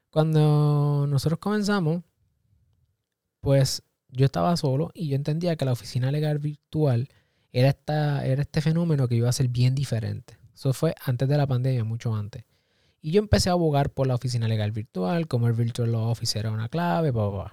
cuando 0.09 1.07
nosotros 1.09 1.39
comenzamos, 1.39 2.03
pues 3.41 3.83
yo 4.07 4.23
estaba 4.23 4.55
solo 4.55 4.91
y 4.93 5.09
yo 5.09 5.17
entendía 5.17 5.57
que 5.57 5.65
la 5.65 5.73
oficina 5.73 6.09
legal 6.09 6.39
virtual 6.39 7.09
era, 7.51 7.67
esta, 7.67 8.25
era 8.25 8.43
este 8.43 8.61
fenómeno 8.61 9.09
que 9.09 9.15
iba 9.15 9.27
a 9.27 9.33
ser 9.33 9.49
bien 9.49 9.75
diferente. 9.75 10.37
Eso 10.55 10.71
fue 10.71 10.95
antes 11.03 11.27
de 11.27 11.35
la 11.35 11.45
pandemia, 11.45 11.83
mucho 11.83 12.15
antes. 12.15 12.45
Y 13.01 13.11
yo 13.11 13.19
empecé 13.19 13.49
a 13.49 13.51
abogar 13.51 13.89
por 13.89 14.07
la 14.07 14.15
oficina 14.15 14.47
legal 14.47 14.71
virtual, 14.71 15.27
como 15.27 15.47
el 15.47 15.53
Virtual 15.53 15.93
Office 15.93 16.39
era 16.39 16.49
una 16.49 16.69
clave, 16.69 17.11
bla, 17.11 17.51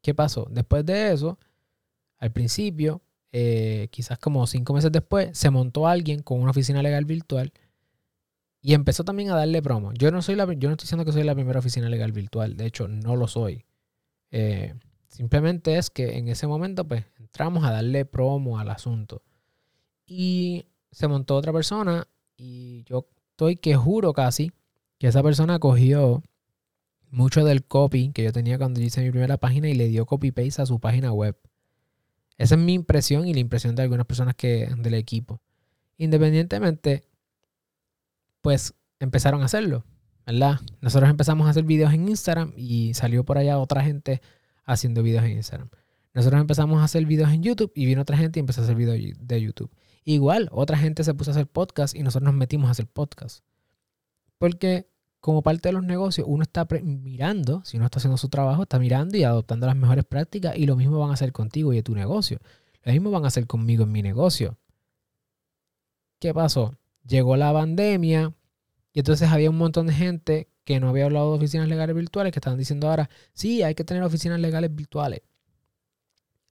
¿Qué 0.00 0.14
pasó? 0.14 0.48
Después 0.50 0.86
de 0.86 1.12
eso, 1.12 1.38
al 2.16 2.32
principio, 2.32 3.02
eh, 3.32 3.88
quizás 3.90 4.18
como 4.18 4.46
cinco 4.46 4.72
meses 4.72 4.90
después, 4.92 5.36
se 5.36 5.50
montó 5.50 5.86
alguien 5.86 6.22
con 6.22 6.40
una 6.40 6.52
oficina 6.52 6.82
legal 6.82 7.04
virtual 7.04 7.52
y 8.62 8.74
empezó 8.74 9.02
también 9.02 9.30
a 9.30 9.34
darle 9.34 9.60
promo. 9.60 9.92
Yo 9.92 10.12
no 10.12 10.22
soy 10.22 10.36
la, 10.36 10.44
yo 10.44 10.68
no 10.68 10.74
estoy 10.74 10.84
diciendo 10.84 11.04
que 11.04 11.12
soy 11.12 11.24
la 11.24 11.34
primera 11.34 11.58
oficina 11.58 11.88
legal 11.88 12.12
virtual. 12.12 12.56
De 12.56 12.64
hecho, 12.64 12.86
no 12.86 13.16
lo 13.16 13.26
soy. 13.26 13.64
Eh, 14.30 14.74
simplemente 15.08 15.76
es 15.78 15.90
que 15.90 16.16
en 16.16 16.28
ese 16.28 16.46
momento, 16.46 16.86
pues, 16.86 17.04
entramos 17.18 17.64
a 17.64 17.72
darle 17.72 18.04
promo 18.04 18.60
al 18.60 18.70
asunto. 18.70 19.22
Y 20.06 20.66
se 20.92 21.08
montó 21.08 21.36
otra 21.36 21.52
persona. 21.52 22.06
Y 22.36 22.84
yo 22.84 23.08
estoy 23.30 23.56
que 23.56 23.74
juro 23.74 24.12
casi 24.12 24.52
que 24.98 25.08
esa 25.08 25.24
persona 25.24 25.58
cogió 25.58 26.22
mucho 27.10 27.44
del 27.44 27.64
copy 27.64 28.12
que 28.12 28.22
yo 28.22 28.32
tenía 28.32 28.58
cuando 28.58 28.80
hice 28.80 29.02
mi 29.02 29.10
primera 29.10 29.38
página 29.38 29.68
y 29.68 29.74
le 29.74 29.88
dio 29.88 30.06
copy-paste 30.06 30.62
a 30.62 30.66
su 30.66 30.78
página 30.78 31.12
web. 31.12 31.36
Esa 32.38 32.54
es 32.54 32.60
mi 32.60 32.74
impresión 32.74 33.26
y 33.26 33.34
la 33.34 33.40
impresión 33.40 33.74
de 33.74 33.82
algunas 33.82 34.06
personas 34.06 34.36
que, 34.36 34.68
del 34.78 34.94
equipo. 34.94 35.40
Independientemente, 35.98 37.04
pues 38.42 38.74
empezaron 39.00 39.42
a 39.42 39.46
hacerlo, 39.46 39.84
¿verdad? 40.26 40.60
Nosotros 40.80 41.08
empezamos 41.08 41.46
a 41.46 41.50
hacer 41.50 41.64
videos 41.64 41.94
en 41.94 42.08
Instagram 42.08 42.52
y 42.56 42.92
salió 42.94 43.24
por 43.24 43.38
allá 43.38 43.58
otra 43.58 43.82
gente 43.82 44.20
haciendo 44.64 45.02
videos 45.02 45.24
en 45.24 45.32
Instagram. 45.32 45.70
Nosotros 46.14 46.40
empezamos 46.40 46.80
a 46.80 46.84
hacer 46.84 47.06
videos 47.06 47.30
en 47.30 47.42
YouTube 47.42 47.72
y 47.74 47.86
vino 47.86 48.02
otra 48.02 48.16
gente 48.16 48.38
y 48.38 48.40
empezó 48.40 48.60
a 48.60 48.64
hacer 48.64 48.76
videos 48.76 49.16
de 49.18 49.40
YouTube. 49.40 49.70
Igual, 50.04 50.48
otra 50.52 50.76
gente 50.76 51.04
se 51.04 51.14
puso 51.14 51.30
a 51.30 51.32
hacer 51.32 51.46
podcast 51.46 51.94
y 51.94 52.02
nosotros 52.02 52.26
nos 52.30 52.38
metimos 52.38 52.68
a 52.68 52.72
hacer 52.72 52.86
podcast. 52.86 53.44
Porque 54.36 54.90
como 55.20 55.42
parte 55.42 55.68
de 55.68 55.72
los 55.72 55.84
negocios, 55.84 56.26
uno 56.28 56.42
está 56.42 56.66
mirando, 56.82 57.62
si 57.64 57.76
uno 57.76 57.86
está 57.86 57.98
haciendo 57.98 58.16
su 58.16 58.28
trabajo, 58.28 58.64
está 58.64 58.80
mirando 58.80 59.16
y 59.16 59.22
adoptando 59.22 59.66
las 59.66 59.76
mejores 59.76 60.04
prácticas 60.04 60.56
y 60.56 60.66
lo 60.66 60.76
mismo 60.76 60.98
van 60.98 61.10
a 61.10 61.14
hacer 61.14 61.32
contigo 61.32 61.72
y 61.72 61.76
de 61.76 61.82
tu 61.82 61.94
negocio. 61.94 62.40
Lo 62.82 62.92
mismo 62.92 63.10
van 63.12 63.24
a 63.24 63.28
hacer 63.28 63.46
conmigo 63.46 63.84
en 63.84 63.92
mi 63.92 64.02
negocio. 64.02 64.58
¿Qué 66.18 66.34
pasó? 66.34 66.76
Llegó 67.06 67.36
la 67.36 67.52
pandemia 67.52 68.34
y 68.92 69.00
entonces 69.00 69.30
había 69.30 69.50
un 69.50 69.58
montón 69.58 69.86
de 69.86 69.94
gente 69.94 70.48
que 70.64 70.78
no 70.80 70.88
había 70.88 71.06
hablado 71.06 71.30
de 71.30 71.38
oficinas 71.38 71.68
legales 71.68 71.96
virtuales 71.96 72.32
que 72.32 72.38
estaban 72.38 72.58
diciendo 72.58 72.88
ahora, 72.88 73.10
sí, 73.32 73.62
hay 73.62 73.74
que 73.74 73.84
tener 73.84 74.02
oficinas 74.02 74.38
legales 74.40 74.74
virtuales. 74.74 75.22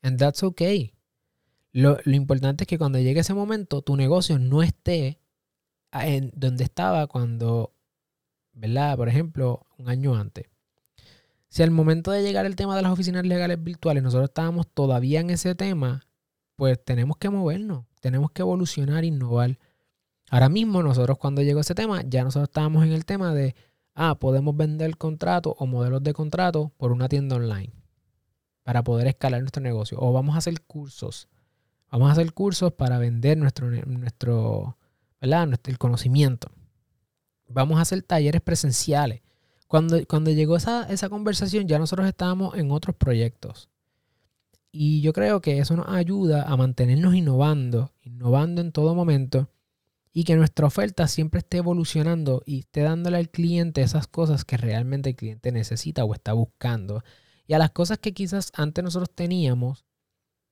And 0.02 0.20
that's 0.20 0.44
okay. 0.44 0.94
Lo, 1.72 1.98
lo, 2.04 2.16
importante 2.16 2.66
es 2.66 2.68
que 2.68 2.78
cuando 2.78 3.00
llegue 3.00 3.22
ese 3.22 3.34
momento, 3.34 3.82
tu 3.82 3.96
negocio 3.96 4.38
no 4.40 4.62
esté 4.62 5.22
en 5.94 6.32
donde 6.36 6.64
estaba 6.64 7.08
cuando, 7.08 7.74
¿verdad? 8.54 8.98
Por 8.98 9.08
ejemplo, 9.08 9.66
un 9.78 9.90
año 9.90 10.16
antes. 10.16 10.48
Si 11.52 11.64
al 11.64 11.72
momento 11.72 12.12
de 12.12 12.24
llegar 12.24 12.46
el 12.46 12.56
tema 12.56 12.76
de 12.76 12.82
las 12.82 12.92
oficinas 12.94 13.26
legales 13.26 13.62
virtuales, 13.62 14.02
nosotros 14.02 14.30
estábamos 14.30 14.68
todavía 14.68 15.20
en 15.20 15.30
ese 15.30 15.54
tema, 15.54 16.08
pues 16.56 16.84
tenemos 16.84 17.18
que 17.18 17.30
movernos, 17.30 17.86
tenemos 18.00 18.32
que 18.32 18.42
evolucionar, 18.42 19.04
innovar. 19.04 19.60
Ahora 20.32 20.48
mismo 20.48 20.82
nosotros 20.82 21.18
cuando 21.18 21.42
llegó 21.42 21.60
ese 21.60 21.76
tema, 21.76 22.04
ya 22.08 22.24
nosotros 22.24 22.48
estábamos 22.48 22.86
en 22.86 22.94
el 22.94 23.04
tema 23.04 23.34
de, 23.34 23.54
ah, 23.94 24.16
podemos 24.16 24.56
vender 24.56 24.96
contratos 24.96 25.54
o 25.58 25.68
modelos 25.68 26.02
de 26.04 26.14
contrato 26.14 26.72
por 26.78 26.94
una 26.94 27.10
tienda 27.10 27.36
online 27.36 27.74
para 28.64 28.82
poder 28.82 29.08
escalar 29.08 29.42
nuestro 29.42 29.62
negocio. 29.62 29.98
O 30.00 30.14
vamos 30.14 30.36
a 30.36 30.38
hacer 30.38 30.62
cursos. 30.62 31.28
Vamos 31.92 32.08
a 32.08 32.14
hacer 32.14 32.32
cursos 32.32 32.72
para 32.72 32.98
vender 32.98 33.38
nuestro, 33.38 33.70
nuestro, 33.70 34.78
¿verdad? 35.20 35.50
el 35.66 35.78
conocimiento. 35.78 36.50
Vamos 37.50 37.80
a 37.80 37.82
hacer 37.82 38.02
talleres 38.02 38.40
presenciales. 38.40 39.22
Cuando, 39.68 40.00
cuando 40.08 40.32
llegó 40.32 40.56
esa, 40.56 40.84
esa 40.84 41.10
conversación, 41.10 41.68
ya 41.68 41.78
nosotros 41.78 42.08
estábamos 42.08 42.58
en 42.58 42.72
otros 42.72 42.96
proyectos. 42.96 43.68
Y 44.72 45.02
yo 45.02 45.12
creo 45.12 45.42
que 45.42 45.60
eso 45.60 45.76
nos 45.76 45.90
ayuda 45.90 46.44
a 46.44 46.56
mantenernos 46.56 47.16
innovando, 47.16 47.92
innovando 48.02 48.62
en 48.62 48.72
todo 48.72 48.96
momento 48.96 49.50
y 50.14 50.24
que 50.26 50.36
nuestra 50.36 50.68
oferta 50.68 51.08
siempre 51.08 51.40
esté 51.40 51.58
evolucionando 51.58 52.44
y 52.46 52.60
esté 52.60 52.82
dándole 52.82 53.18
al 53.18 53.30
cliente 53.30 53.82
esas 53.82 54.08
cosas 54.08 54.44
que 54.44 54.58
realmente 54.58 55.12
el 55.12 55.16
cliente 55.16 55.52
necesita 55.52 56.04
o 56.04 56.14
está 56.14 56.34
buscando. 56.34 57.04
Y 57.48 57.54
a 57.54 57.60
las 57.60 57.72
cosas 57.72 57.98
que 57.98 58.14
quizás 58.14 58.52
antes 58.56 58.84
nosotros 58.84 59.10
teníamos, 59.14 59.86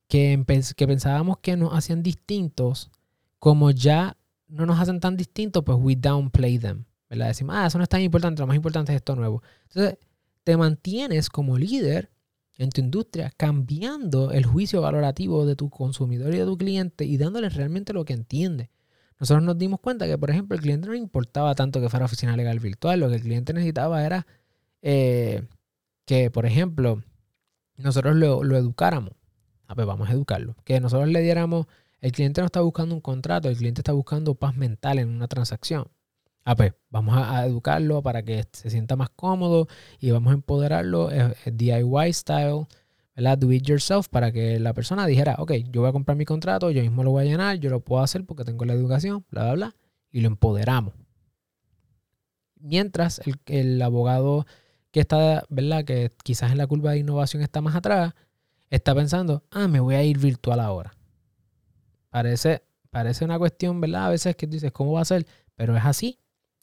que, 0.07 0.43
que 0.75 0.87
pensábamos 0.87 1.37
que 1.39 1.57
nos 1.57 1.73
hacían 1.73 2.03
distintos, 2.03 2.89
como 3.37 3.71
ya 3.71 4.17
no 4.47 4.65
nos 4.65 4.79
hacen 4.79 4.99
tan 4.99 5.17
distintos, 5.17 5.63
pues 5.63 5.77
we 5.79 5.95
downplay 5.95 6.57
them. 6.57 6.85
¿verdad? 7.09 7.27
Decimos, 7.27 7.55
ah, 7.57 7.67
eso 7.67 7.77
no 7.77 7.83
es 7.83 7.89
tan 7.89 8.01
importante, 8.01 8.41
lo 8.41 8.47
más 8.47 8.55
importante 8.55 8.91
es 8.91 8.97
esto 8.97 9.15
nuevo. 9.15 9.43
Entonces, 9.67 9.97
te 10.43 10.57
mantienes 10.57 11.29
como 11.29 11.57
líder 11.57 12.11
en 12.57 12.69
tu 12.69 12.81
industria 12.81 13.31
cambiando 13.35 14.31
el 14.31 14.45
juicio 14.45 14.81
valorativo 14.81 15.45
de 15.45 15.55
tu 15.55 15.69
consumidor 15.69 16.33
y 16.33 16.37
de 16.37 16.45
tu 16.45 16.57
cliente 16.57 17.05
y 17.05 17.17
dándole 17.17 17.49
realmente 17.49 17.93
lo 17.93 18.05
que 18.05 18.13
entiende. 18.13 18.69
Nosotros 19.19 19.43
nos 19.43 19.57
dimos 19.57 19.79
cuenta 19.81 20.07
que, 20.07 20.17
por 20.17 20.29
ejemplo, 20.31 20.55
el 20.55 20.61
cliente 20.61 20.87
no 20.87 20.95
importaba 20.95 21.53
tanto 21.53 21.81
que 21.81 21.89
fuera 21.89 22.05
oficina 22.05 22.37
legal 22.37 22.59
virtual, 22.59 23.01
lo 23.01 23.09
que 23.09 23.15
el 23.15 23.21
cliente 23.21 23.53
necesitaba 23.53 24.05
era 24.05 24.25
eh, 24.81 25.43
que, 26.05 26.31
por 26.31 26.45
ejemplo, 26.45 27.03
nosotros 27.75 28.15
lo, 28.15 28.43
educáramos. 28.55 29.13
A 29.67 29.75
ver, 29.75 29.85
vamos 29.85 30.09
a 30.09 30.13
educarlo. 30.13 30.55
Que 30.63 30.79
nosotros 30.79 31.09
le 31.09 31.21
diéramos, 31.21 31.67
el 32.01 32.11
cliente 32.13 32.41
no 32.41 32.45
está 32.45 32.61
buscando 32.61 32.95
un 32.95 33.01
contrato, 33.01 33.49
el 33.49 33.57
cliente 33.57 33.81
está 33.81 33.91
buscando 33.91 34.35
paz 34.35 34.55
mental 34.55 34.99
en 34.99 35.09
una 35.09 35.27
transacción. 35.27 35.87
A 36.45 36.55
ver, 36.55 36.79
vamos 36.89 37.15
a, 37.17 37.45
educarlo 37.45 38.01
para 38.01 38.23
que 38.23 38.45
se 38.53 38.69
sienta 38.69 38.95
más 38.95 39.09
cómodo 39.09 39.67
y 39.99 40.11
vamos 40.11 40.31
a 40.31 40.35
empoderarlo, 40.35 41.09
DIY 41.45 42.13
style, 42.13 42.65
Do 43.19 43.51
it 43.51 43.67
yourself 43.67 44.07
para 44.07 44.31
que 44.31 44.59
la 44.59 44.73
persona 44.73 45.05
dijera, 45.05 45.35
ok, 45.39 45.51
yo 45.71 45.81
voy 45.81 45.89
a 45.89 45.91
comprar 45.91 46.15
mi 46.15 46.23
contrato, 46.23 46.71
yo 46.71 46.81
mismo 46.81 47.03
lo 47.03 47.11
voy 47.11 47.23
a 47.23 47.25
llenar, 47.25 47.57
yo 47.57 47.69
lo 47.69 47.81
puedo 47.81 48.01
hacer 48.01 48.25
porque 48.25 48.45
tengo 48.45 48.63
la 48.63 48.73
educación, 48.73 49.25
bla, 49.29 49.43
bla, 49.43 49.53
bla, 49.53 49.75
y 50.09 50.21
lo 50.21 50.27
empoderamos. 50.27 50.93
Mientras 52.61 53.21
el, 53.45 53.81
abogado 53.81 54.45
que 54.91 55.01
está, 55.01 55.43
¿verdad? 55.49 55.83
Que 55.83 56.13
quizás 56.23 56.51
en 56.51 56.57
la 56.57 56.67
curva 56.67 56.91
de 56.91 56.99
innovación 56.99 57.43
está 57.43 57.61
más 57.61 57.75
atrás, 57.75 58.13
está 58.69 58.95
pensando, 58.95 59.43
ah, 59.51 59.67
me 59.67 59.81
voy 59.81 59.95
a 59.95 60.03
ir 60.03 60.17
virtual 60.17 60.61
ahora. 60.61 60.93
Parece, 62.09 62.63
parece 62.89 63.25
una 63.25 63.37
cuestión, 63.37 63.81
¿verdad? 63.81 64.05
A 64.05 64.09
veces 64.09 64.35
que 64.37 64.47
dices, 64.47 64.71
¿cómo 64.71 64.93
va 64.93 65.01
a 65.01 65.05
ser? 65.05 65.27
Pero 65.55 65.75
es 65.75 65.83
así. 65.83 66.19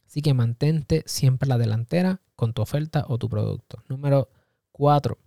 Así 0.06 0.22
que 0.22 0.32
mantente 0.32 1.02
siempre 1.06 1.48
la 1.48 1.58
delantera 1.58 2.22
con 2.34 2.54
tu 2.54 2.62
oferta 2.62 3.04
o 3.08 3.18
tu 3.18 3.28
producto. 3.28 3.82
Número 3.88 4.30
cuatro, 4.72 5.18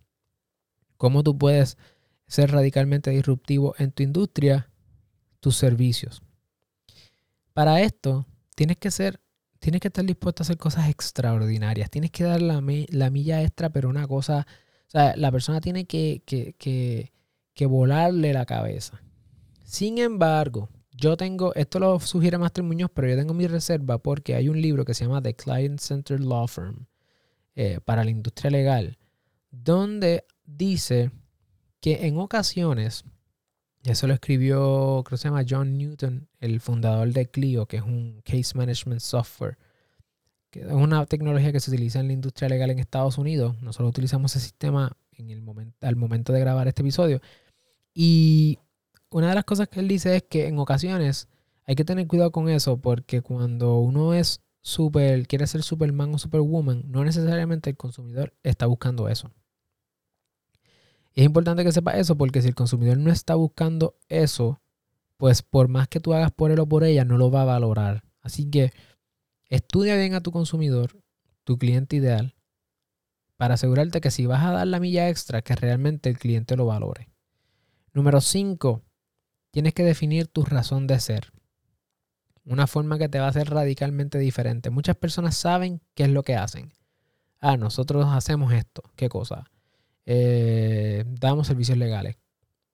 cómo 0.99 1.23
tú 1.23 1.37
puedes 1.37 1.77
ser 2.27 2.51
radicalmente 2.51 3.09
disruptivo 3.09 3.73
en 3.79 3.91
tu 3.91 4.03
industria, 4.03 4.69
tus 5.39 5.55
servicios. 5.55 6.21
Para 7.53 7.81
esto, 7.81 8.27
tienes 8.53 8.77
que 8.77 8.91
ser, 8.91 9.21
tienes 9.59 9.79
que 9.79 9.87
estar 9.87 10.05
dispuesto 10.05 10.43
a 10.43 10.45
hacer 10.45 10.57
cosas 10.57 10.89
extraordinarias. 10.89 11.89
Tienes 11.89 12.11
que 12.11 12.25
dar 12.25 12.41
la, 12.41 12.59
milla 12.59 13.41
extra, 13.41 13.69
pero 13.69 13.87
una 13.87 14.07
cosa, 14.07 14.45
o 14.87 14.91
sea, 14.91 15.15
la 15.15 15.31
persona 15.31 15.61
tiene 15.61 15.85
que, 15.85 16.21
que, 16.25 17.65
volarle 17.65 18.33
la 18.33 18.45
cabeza. 18.45 19.01
Sin 19.63 19.99
embargo, 19.99 20.67
yo 20.91 21.15
tengo, 21.15 21.55
esto 21.55 21.79
lo 21.79 21.97
sugiere 22.01 22.37
Master 22.37 22.65
Muñoz, 22.65 22.91
pero 22.93 23.07
yo 23.07 23.15
tengo 23.15 23.33
mi 23.33 23.47
reserva 23.47 23.99
porque 23.99 24.35
hay 24.35 24.49
un 24.49 24.61
libro 24.61 24.83
que 24.83 24.93
se 24.93 25.05
llama 25.05 25.21
The 25.21 25.33
Client 25.33 25.79
Centered 25.79 26.21
Law 26.21 26.47
Firm 26.47 26.87
eh, 27.55 27.79
para 27.85 28.03
la 28.03 28.11
industria 28.11 28.51
legal, 28.51 28.97
donde 29.51 30.25
dice 30.45 31.11
que 31.79 32.07
en 32.07 32.17
ocasiones, 32.17 33.03
eso 33.83 34.07
lo 34.07 34.13
escribió, 34.13 35.03
creo 35.05 35.17
que 35.17 35.17
se 35.17 35.29
llama 35.29 35.45
John 35.47 35.77
Newton, 35.77 36.27
el 36.39 36.59
fundador 36.59 37.11
de 37.13 37.29
Clio, 37.29 37.65
que 37.65 37.77
es 37.77 37.83
un 37.83 38.21
case 38.23 38.57
management 38.57 39.01
software, 39.01 39.57
que 40.51 40.61
es 40.61 40.71
una 40.71 41.05
tecnología 41.05 41.51
que 41.51 41.59
se 41.59 41.71
utiliza 41.71 41.99
en 41.99 42.07
la 42.07 42.13
industria 42.13 42.49
legal 42.49 42.69
en 42.71 42.79
Estados 42.79 43.17
Unidos. 43.17 43.61
Nosotros 43.61 43.89
utilizamos 43.89 44.35
ese 44.35 44.45
sistema 44.45 44.97
en 45.13 45.29
el 45.29 45.41
momento, 45.41 45.87
al 45.87 45.95
momento 45.95 46.33
de 46.33 46.39
grabar 46.39 46.67
este 46.67 46.81
episodio. 46.81 47.21
Y 47.93 48.59
una 49.11 49.29
de 49.29 49.35
las 49.35 49.45
cosas 49.45 49.67
que 49.69 49.79
él 49.79 49.87
dice 49.87 50.15
es 50.15 50.23
que 50.23 50.47
en 50.47 50.59
ocasiones 50.59 51.27
hay 51.65 51.75
que 51.75 51.85
tener 51.85 52.07
cuidado 52.07 52.31
con 52.31 52.49
eso 52.49 52.77
porque 52.77 53.21
cuando 53.21 53.77
uno 53.77 54.13
es 54.13 54.41
super, 54.61 55.27
quiere 55.27 55.47
ser 55.47 55.63
Superman 55.63 56.13
o 56.13 56.17
Superwoman, 56.17 56.83
no 56.87 57.03
necesariamente 57.03 57.69
el 57.69 57.77
consumidor 57.77 58.33
está 58.43 58.65
buscando 58.65 59.07
eso 59.07 59.31
es 61.15 61.25
importante 61.25 61.63
que 61.63 61.71
sepas 61.71 61.95
eso 61.95 62.17
porque 62.17 62.41
si 62.41 62.47
el 62.47 62.55
consumidor 62.55 62.97
no 62.97 63.11
está 63.11 63.35
buscando 63.35 63.95
eso, 64.07 64.61
pues 65.17 65.41
por 65.41 65.67
más 65.67 65.87
que 65.87 65.99
tú 65.99 66.13
hagas 66.13 66.31
por 66.31 66.51
él 66.51 66.59
o 66.59 66.67
por 66.67 66.83
ella, 66.83 67.03
no 67.05 67.17
lo 67.17 67.29
va 67.29 67.41
a 67.41 67.45
valorar. 67.45 68.03
Así 68.21 68.49
que 68.49 68.71
estudia 69.49 69.95
bien 69.95 70.13
a 70.13 70.21
tu 70.21 70.31
consumidor, 70.31 71.01
tu 71.43 71.57
cliente 71.57 71.95
ideal, 71.95 72.35
para 73.35 73.55
asegurarte 73.55 74.01
que 74.01 74.11
si 74.11 74.25
vas 74.25 74.43
a 74.43 74.51
dar 74.51 74.67
la 74.67 74.79
milla 74.79 75.09
extra, 75.09 75.41
que 75.41 75.55
realmente 75.55 76.09
el 76.09 76.17
cliente 76.17 76.55
lo 76.55 76.65
valore. 76.65 77.09
Número 77.93 78.21
5. 78.21 78.81
Tienes 79.51 79.73
que 79.73 79.83
definir 79.83 80.27
tu 80.27 80.43
razón 80.43 80.87
de 80.87 80.99
ser. 80.99 81.31
Una 82.45 82.67
forma 82.67 82.97
que 82.97 83.09
te 83.09 83.19
va 83.19 83.25
a 83.25 83.29
hacer 83.29 83.49
radicalmente 83.49 84.19
diferente. 84.19 84.69
Muchas 84.69 84.95
personas 84.95 85.35
saben 85.35 85.81
qué 85.95 86.03
es 86.03 86.09
lo 86.09 86.23
que 86.23 86.35
hacen. 86.35 86.73
Ah, 87.39 87.57
nosotros 87.57 88.05
hacemos 88.09 88.53
esto. 88.53 88.83
¿Qué 88.95 89.09
cosa? 89.09 89.45
Eh, 90.11 91.03
damos 91.05 91.45
servicios 91.45 91.77
legales. 91.77 92.17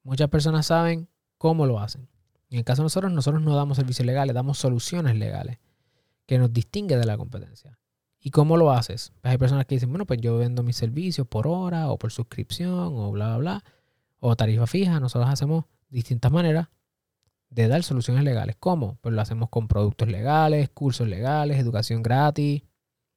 Muchas 0.04 0.30
personas 0.30 0.68
saben 0.68 1.10
cómo 1.38 1.66
lo 1.66 1.82
hacen. 1.82 2.08
En 2.50 2.60
el 2.60 2.64
caso 2.64 2.82
de 2.82 2.86
nosotros, 2.86 3.12
nosotros 3.12 3.44
no 3.44 3.54
damos 3.58 3.76
servicios 3.76 4.06
legales, 4.06 4.34
damos 4.34 4.58
soluciones 4.58 5.18
legales 5.18 5.60
que 6.26 6.40
nos 6.40 6.54
distingue 6.54 6.96
de 6.96 7.06
la 7.06 7.18
competencia. 7.18 7.78
¿Y 8.22 8.30
cómo 8.30 8.56
lo 8.56 8.72
haces? 8.72 9.12
Pues 9.20 9.34
hay 9.34 9.38
personas 9.38 9.66
que 9.66 9.76
dicen, 9.76 9.90
bueno, 9.90 10.06
pues 10.06 10.22
yo 10.22 10.38
vendo 10.38 10.64
mis 10.64 10.78
servicios 10.78 11.28
por 11.28 11.46
hora 11.46 11.90
o 11.90 11.98
por 11.98 12.14
suscripción 12.14 12.94
o 12.96 13.12
bla, 13.12 13.28
bla, 13.28 13.38
bla, 13.38 13.64
o 14.20 14.38
tarifa 14.38 14.66
fija. 14.66 15.02
Nosotros 15.02 15.30
hacemos 15.30 15.66
distintas 15.90 16.32
maneras 16.32 16.70
de 17.50 17.68
dar 17.68 17.84
soluciones 17.84 18.24
legales. 18.24 18.56
¿Cómo? 18.58 18.98
Pues 19.02 19.14
lo 19.14 19.20
hacemos 19.20 19.50
con 19.50 19.68
productos 19.68 20.08
legales, 20.08 20.70
cursos 20.70 21.10
legales, 21.10 21.60
educación 21.60 22.02
gratis, 22.02 22.64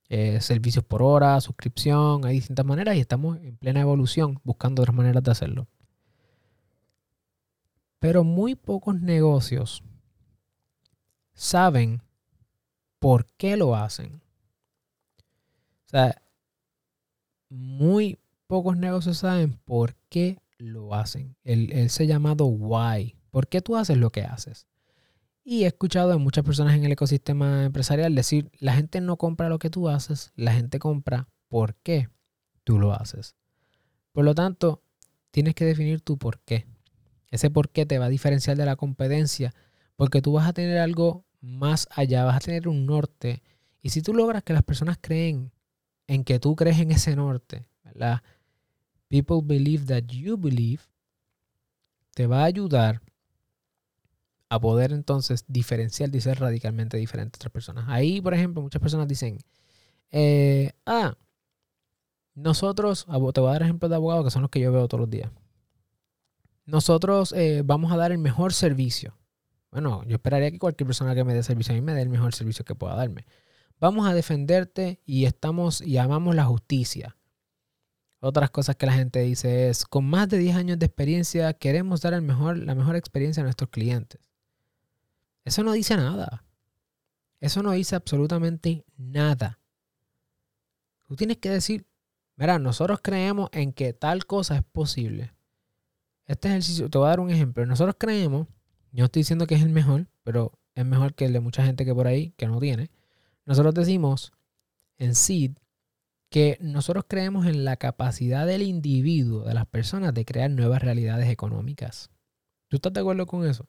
eh, 0.09 0.41
servicios 0.41 0.85
por 0.85 1.03
hora, 1.03 1.41
suscripción, 1.41 2.25
hay 2.25 2.35
distintas 2.37 2.65
maneras 2.65 2.97
y 2.97 3.01
estamos 3.01 3.39
en 3.39 3.57
plena 3.57 3.81
evolución 3.81 4.41
buscando 4.43 4.83
otras 4.83 4.97
maneras 4.97 5.23
de 5.23 5.31
hacerlo. 5.31 5.67
Pero 7.99 8.25
muy 8.25 8.55
pocos 8.55 9.01
negocios 9.01 9.83
saben 11.35 12.03
por 12.99 13.27
qué 13.37 13.57
lo 13.57 13.77
hacen. 13.77 14.23
O 15.87 15.91
sea, 15.91 16.23
muy 17.49 18.19
pocos 18.47 18.77
negocios 18.77 19.19
saben 19.19 19.59
por 19.65 19.95
qué 20.09 20.39
lo 20.59 20.95
hacen. 20.95 21.37
El, 21.45 21.73
ese 21.73 22.07
llamado 22.07 22.47
why. 22.47 23.17
¿Por 23.31 23.49
qué 23.49 23.61
tú 23.61 23.77
haces 23.77 23.97
lo 23.97 24.11
que 24.11 24.23
haces? 24.23 24.67
Y 25.51 25.65
he 25.65 25.67
escuchado 25.69 26.13
a 26.13 26.19
muchas 26.19 26.45
personas 26.45 26.75
en 26.75 26.85
el 26.85 26.93
ecosistema 26.93 27.65
empresarial 27.65 28.15
decir, 28.15 28.51
la 28.59 28.75
gente 28.75 29.01
no 29.01 29.17
compra 29.17 29.49
lo 29.49 29.59
que 29.59 29.71
tú 29.71 29.89
haces, 29.89 30.31
la 30.37 30.53
gente 30.53 30.79
compra 30.79 31.27
por 31.49 31.75
qué 31.77 32.11
tú 32.65 32.79
lo 32.79 32.93
haces. 32.93 33.35
Por 34.13 34.27
lo 34.27 34.35
tanto, 34.35 34.83
tienes 35.31 35.55
que 35.55 35.65
definir 35.65 36.03
tu 36.03 36.19
por 36.19 36.39
qué. 36.41 36.67
Ese 37.31 37.49
por 37.49 37.71
qué 37.71 37.87
te 37.87 37.99
va 37.99 38.05
a 38.05 38.11
diferenciar 38.11 38.59
de 38.59 38.67
la 38.67 38.77
competencia, 38.77 39.55
porque 39.97 40.21
tú 40.21 40.33
vas 40.33 40.47
a 40.47 40.53
tener 40.53 40.77
algo 40.77 41.25
más 41.41 41.89
allá, 41.93 42.25
vas 42.25 42.37
a 42.37 42.41
tener 42.41 42.69
un 42.69 42.85
norte. 42.85 43.43
Y 43.81 43.89
si 43.89 44.03
tú 44.03 44.13
logras 44.13 44.43
que 44.43 44.53
las 44.53 44.65
personas 44.65 44.99
creen 45.01 45.51
en 46.09 46.25
que 46.25 46.39
tú 46.39 46.57
crees 46.57 46.79
en 46.79 46.91
ese 46.91 47.17
norte, 47.17 47.67
¿verdad? 47.85 48.23
People 49.09 49.41
believe 49.43 49.87
that 49.87 50.11
you 50.11 50.37
believe, 50.37 50.83
te 52.13 52.27
va 52.27 52.43
a 52.43 52.45
ayudar 52.45 53.01
a 54.49 54.61
poder 54.61 54.93
entonces 54.93 55.45
diferenciar 55.49 56.15
y 56.15 56.21
ser 56.21 56.41
radicalmente 56.41 56.97
diferente 56.97 57.37
a 57.37 57.39
otras 57.39 57.53
personas. 57.53 57.85
Ahí, 57.89 58.21
por 58.21 58.35
ejemplo, 58.35 58.63
muchas 58.63 58.81
personas 58.81 59.07
dicen, 59.09 59.39
eh, 60.11 60.73
ah, 60.87 61.17
nosotros, 62.35 63.07
te 63.07 63.41
voy 63.41 63.51
a 63.51 63.53
dar 63.53 63.63
ejemplos 63.63 63.91
de 63.91 63.97
abogados 63.97 64.25
que 64.25 64.31
son 64.31 64.43
los 64.43 64.51
que 64.51 64.61
yo 64.61 64.73
veo 64.73 64.89
todos 64.89 65.01
los 65.01 65.11
días. 65.11 65.31
Nosotros 66.65 67.33
eh, 67.33 67.63
vamos 67.65 67.93
a 67.93 67.97
dar 67.97 68.13
el 68.13 68.19
mejor 68.19 68.53
servicio. 68.53 69.19
Bueno, 69.71 70.03
yo 70.07 70.17
esperaría 70.17 70.51
que 70.51 70.59
cualquier 70.59 70.87
persona 70.87 71.15
que 71.15 71.25
me 71.25 71.35
dé 71.35 71.43
servicio 71.43 71.73
a 71.73 71.77
mí 71.77 71.83
me 71.83 71.95
dé 71.95 72.03
el 72.03 72.09
mejor 72.09 72.35
servicio 72.35 72.65
que 72.65 72.75
pueda 72.75 72.95
darme. 72.95 73.27
Vamos 73.81 74.09
a 74.09 74.15
defenderte 74.15 75.01
y 75.05 75.25
estamos 75.25 75.81
y 75.81 75.99
amamos 75.99 76.35
la 76.35 76.45
justicia. 76.45 77.17
Otras 78.21 78.51
cosas 78.51 78.77
que 78.77 78.87
la 78.87 78.93
gente 78.93 79.21
dice 79.21 79.69
es, 79.69 79.85
con 79.85 80.05
más 80.05 80.29
de 80.29 80.39
10 80.39 80.57
años 80.57 80.79
de 80.79 80.87
experiencia, 80.87 81.53
queremos 81.55 82.01
dar 82.01 82.15
el 82.15 82.23
mejor, 82.23 82.59
la 82.59 82.75
mejor 82.75 82.97
experiencia 82.97 83.43
a 83.43 83.45
nuestros 83.45 83.71
clientes. 83.71 84.28
Eso 85.49 85.63
no 85.65 85.73
dice 85.73 85.97
nada. 85.97 86.45
Eso 87.41 87.63
no 87.63 87.73
dice 87.73 87.97
absolutamente 87.97 88.85
nada. 88.97 89.61
Tú 91.07 91.17
tienes 91.17 91.39
que 91.39 91.51
decir, 91.51 91.87
mira, 92.37 92.59
nosotros 92.59 93.01
creemos 93.03 93.49
en 93.53 93.73
que 93.73 93.93
tal 93.93 94.27
cosa 94.27 94.57
es 94.57 94.63
posible. 94.63 95.35
Este 96.27 96.49
ejercicio, 96.49 96.91
te 96.91 96.99
voy 96.99 97.07
a 97.07 97.11
dar 97.11 97.21
un 97.21 97.31
ejemplo. 97.31 97.65
Nosotros 97.65 97.97
creemos 97.99 98.47
yo 98.93 99.05
estoy 99.05 99.21
diciendo 99.21 99.47
que 99.47 99.55
es 99.55 99.63
el 99.63 99.69
mejor, 99.71 100.07
pero 100.23 100.59
es 100.75 100.85
mejor 100.85 101.15
que 101.15 101.27
el 101.27 101.33
de 101.33 101.41
mucha 101.41 101.65
gente 101.65 101.85
que 101.85 101.95
por 101.95 102.07
ahí 102.07 102.31
que 102.37 102.47
no 102.47 102.59
tiene. 102.59 102.91
Nosotros 103.45 103.75
decimos 103.75 104.33
en 104.97 105.15
SEED 105.15 105.53
que 106.31 106.59
nosotros 106.61 107.05
creemos 107.09 107.47
en 107.47 107.65
la 107.65 107.77
capacidad 107.77 108.47
del 108.47 108.63
individuo, 108.63 109.45
de 109.45 109.55
las 109.55 109.67
personas, 109.67 110.15
de 110.15 110.25
crear 110.25 110.51
nuevas 110.51 110.83
realidades 110.83 111.29
económicas. 111.29 112.11
¿Tú 112.69 112.77
estás 112.77 112.93
de 112.93 113.01
acuerdo 113.01 113.27
con 113.27 113.47
eso? 113.47 113.67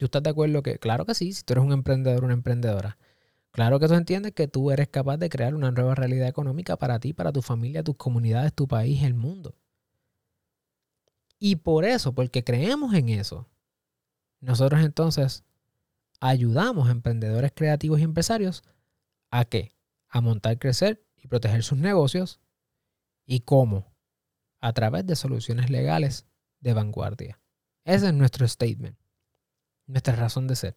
¿Tú 0.00 0.06
estás 0.06 0.22
de 0.22 0.30
acuerdo 0.30 0.62
que, 0.62 0.78
claro 0.78 1.04
que 1.04 1.14
sí, 1.14 1.34
si 1.34 1.42
tú 1.42 1.52
eres 1.52 1.62
un 1.62 1.72
emprendedor, 1.74 2.24
una 2.24 2.32
emprendedora, 2.32 2.96
claro 3.50 3.78
que 3.78 3.86
tú 3.86 3.92
entiendes 3.92 4.32
que 4.32 4.48
tú 4.48 4.70
eres 4.70 4.88
capaz 4.88 5.18
de 5.18 5.28
crear 5.28 5.54
una 5.54 5.72
nueva 5.72 5.94
realidad 5.94 6.26
económica 6.26 6.78
para 6.78 6.98
ti, 6.98 7.12
para 7.12 7.32
tu 7.32 7.42
familia, 7.42 7.84
tus 7.84 7.96
comunidades, 7.96 8.54
tu 8.54 8.66
país, 8.66 9.02
el 9.02 9.12
mundo. 9.12 9.58
Y 11.38 11.56
por 11.56 11.84
eso, 11.84 12.14
porque 12.14 12.42
creemos 12.42 12.94
en 12.94 13.10
eso, 13.10 13.50
nosotros 14.40 14.82
entonces 14.82 15.44
ayudamos 16.18 16.88
a 16.88 16.92
emprendedores 16.92 17.52
creativos 17.54 18.00
y 18.00 18.04
empresarios 18.04 18.62
a 19.30 19.44
qué? 19.44 19.76
A 20.08 20.22
montar, 20.22 20.58
crecer 20.58 21.04
y 21.18 21.26
proteger 21.28 21.62
sus 21.62 21.76
negocios. 21.76 22.40
¿Y 23.26 23.40
cómo? 23.40 23.92
A 24.62 24.72
través 24.72 25.04
de 25.04 25.14
soluciones 25.14 25.68
legales 25.68 26.26
de 26.60 26.72
vanguardia. 26.72 27.38
Ese 27.84 28.06
es 28.06 28.14
nuestro 28.14 28.48
statement, 28.48 28.96
nuestra 29.90 30.16
razón 30.16 30.46
de 30.46 30.56
ser. 30.56 30.76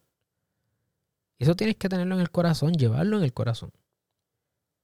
Y 1.37 1.43
eso 1.43 1.55
tienes 1.55 1.75
que 1.77 1.89
tenerlo 1.89 2.15
en 2.15 2.21
el 2.21 2.31
corazón, 2.31 2.73
llevarlo 2.73 3.17
en 3.17 3.23
el 3.23 3.33
corazón. 3.33 3.71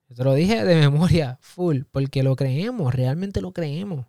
Te 0.07 0.23
lo 0.23 0.33
dije 0.33 0.65
de 0.65 0.75
memoria, 0.75 1.37
full, 1.41 1.81
porque 1.91 2.23
lo 2.23 2.35
creemos, 2.35 2.93
realmente 2.93 3.41
lo 3.41 3.51
creemos. 3.51 4.07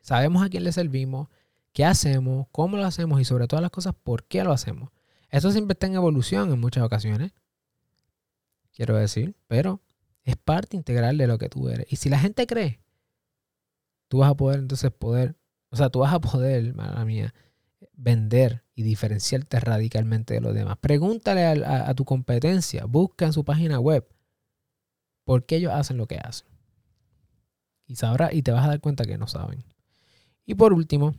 Sabemos 0.00 0.42
a 0.42 0.48
quién 0.48 0.64
le 0.64 0.72
servimos, 0.72 1.28
qué 1.72 1.84
hacemos, 1.84 2.46
cómo 2.52 2.76
lo 2.76 2.84
hacemos 2.84 3.20
y 3.20 3.24
sobre 3.24 3.48
todas 3.48 3.62
las 3.62 3.72
cosas, 3.72 3.94
por 4.02 4.24
qué 4.24 4.44
lo 4.44 4.52
hacemos. 4.52 4.90
Eso 5.30 5.50
siempre 5.50 5.72
está 5.72 5.86
en 5.86 5.94
evolución 5.94 6.52
en 6.52 6.60
muchas 6.60 6.84
ocasiones, 6.84 7.32
quiero 8.72 8.96
decir, 8.96 9.34
pero 9.48 9.82
es 10.22 10.36
parte 10.36 10.76
integral 10.76 11.18
de 11.18 11.26
lo 11.26 11.38
que 11.38 11.48
tú 11.48 11.68
eres. 11.68 11.86
Y 11.90 11.96
si 11.96 12.08
la 12.08 12.18
gente 12.18 12.46
cree, 12.46 12.80
tú 14.06 14.18
vas 14.18 14.30
a 14.30 14.34
poder 14.34 14.60
entonces 14.60 14.90
poder, 14.92 15.36
o 15.70 15.76
sea, 15.76 15.90
tú 15.90 15.98
vas 15.98 16.14
a 16.14 16.20
poder, 16.20 16.74
mala 16.74 17.04
mía, 17.04 17.34
vender 17.92 18.62
y 18.78 18.84
diferenciarte 18.84 19.58
radicalmente 19.58 20.34
de 20.34 20.40
los 20.40 20.54
demás. 20.54 20.78
Pregúntale 20.78 21.44
a, 21.44 21.92
tu 21.94 22.04
competencia, 22.04 22.84
busca 22.84 23.26
en 23.26 23.32
su 23.32 23.44
página 23.44 23.80
web 23.80 24.08
por 25.24 25.46
qué 25.46 25.56
ellos 25.56 25.72
hacen 25.74 25.96
lo 25.96 26.06
que 26.06 26.18
hacen. 26.18 26.46
Y 27.88 27.96
sabrá, 27.96 28.32
y 28.32 28.42
te 28.42 28.52
vas 28.52 28.64
a 28.64 28.68
dar 28.68 28.80
cuenta 28.80 29.04
que 29.04 29.18
no 29.18 29.26
saben. 29.26 29.64
Y 30.46 30.54
por 30.54 30.72
último, 30.72 31.16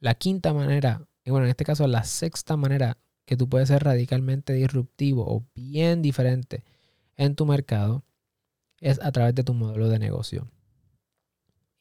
la 0.00 0.16
quinta 0.16 0.52
manera, 0.52 1.06
y 1.24 1.30
bueno, 1.30 1.46
en 1.46 1.50
este 1.50 1.64
caso 1.64 1.86
la 1.86 2.02
sexta 2.02 2.56
manera 2.56 2.98
que 3.24 3.36
tú 3.36 3.48
puedes 3.48 3.68
ser 3.68 3.84
radicalmente 3.84 4.52
disruptivo 4.52 5.24
o 5.32 5.46
bien 5.54 6.02
diferente 6.02 6.64
en 7.16 7.36
tu 7.36 7.46
mercado 7.46 8.04
es 8.80 9.00
a 9.00 9.12
través 9.12 9.36
de 9.36 9.44
tu 9.44 9.54
modelo 9.54 9.88
de 9.88 10.00
negocio. 10.00 10.50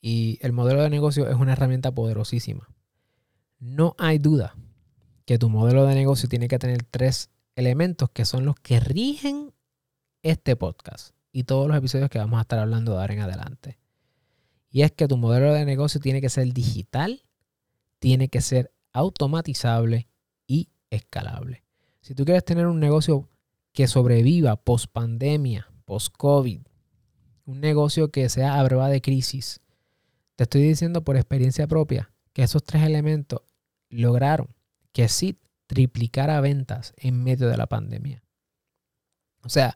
Y 0.01 0.37
el 0.41 0.51
modelo 0.51 0.83
de 0.83 0.91
negocio 0.91 1.27
es 1.27 1.35
una 1.35 1.53
herramienta 1.53 1.91
poderosísima. 1.91 2.74
No 3.59 3.95
hay 3.97 4.19
duda 4.19 4.55
que 5.25 5.39
tu 5.39 5.49
modelo 5.49 5.85
de 5.85 5.95
negocio 5.95 6.29
tiene 6.29 6.47
que 6.47 6.59
tener 6.59 6.83
tres 6.83 7.29
elementos 7.55 8.09
que 8.11 8.25
son 8.25 8.45
los 8.45 8.55
que 8.55 8.79
rigen 8.79 9.53
este 10.23 10.55
podcast 10.55 11.15
y 11.31 11.43
todos 11.43 11.67
los 11.67 11.77
episodios 11.77 12.09
que 12.09 12.19
vamos 12.19 12.37
a 12.37 12.41
estar 12.41 12.59
hablando 12.59 12.93
de 12.93 12.99
ahora 12.99 13.13
en 13.13 13.21
adelante. 13.21 13.79
Y 14.69 14.81
es 14.81 14.91
que 14.91 15.07
tu 15.07 15.17
modelo 15.17 15.53
de 15.53 15.65
negocio 15.65 15.99
tiene 15.99 16.21
que 16.21 16.29
ser 16.29 16.53
digital, 16.53 17.23
tiene 17.99 18.27
que 18.27 18.41
ser 18.41 18.73
automatizable 18.91 20.07
y 20.47 20.69
escalable. 20.89 21.63
Si 22.01 22.13
tú 22.13 22.25
quieres 22.25 22.45
tener 22.45 22.67
un 22.67 22.79
negocio 22.79 23.29
que 23.71 23.87
sobreviva 23.87 24.55
post 24.57 24.91
pandemia, 24.91 25.69
post 25.85 26.13
COVID, 26.17 26.61
un 27.45 27.61
negocio 27.61 28.11
que 28.11 28.29
sea 28.29 28.59
a 28.59 28.65
prueba 28.65 28.89
de 28.89 29.01
crisis, 29.01 29.61
te 30.35 30.43
estoy 30.43 30.61
diciendo 30.61 31.03
por 31.03 31.15
experiencia 31.15 31.67
propia 31.67 32.11
que 32.35 32.43
esos 32.43 32.63
tres 32.63 32.83
elementos 32.83 33.41
lograron 33.89 34.49
que 34.91 35.09
sí 35.09 35.39
triplicara 35.65 36.39
ventas 36.41 36.93
en 36.97 37.23
medio 37.23 37.47
de 37.47 37.57
la 37.57 37.65
pandemia. 37.65 38.23
O 39.41 39.49
sea, 39.49 39.75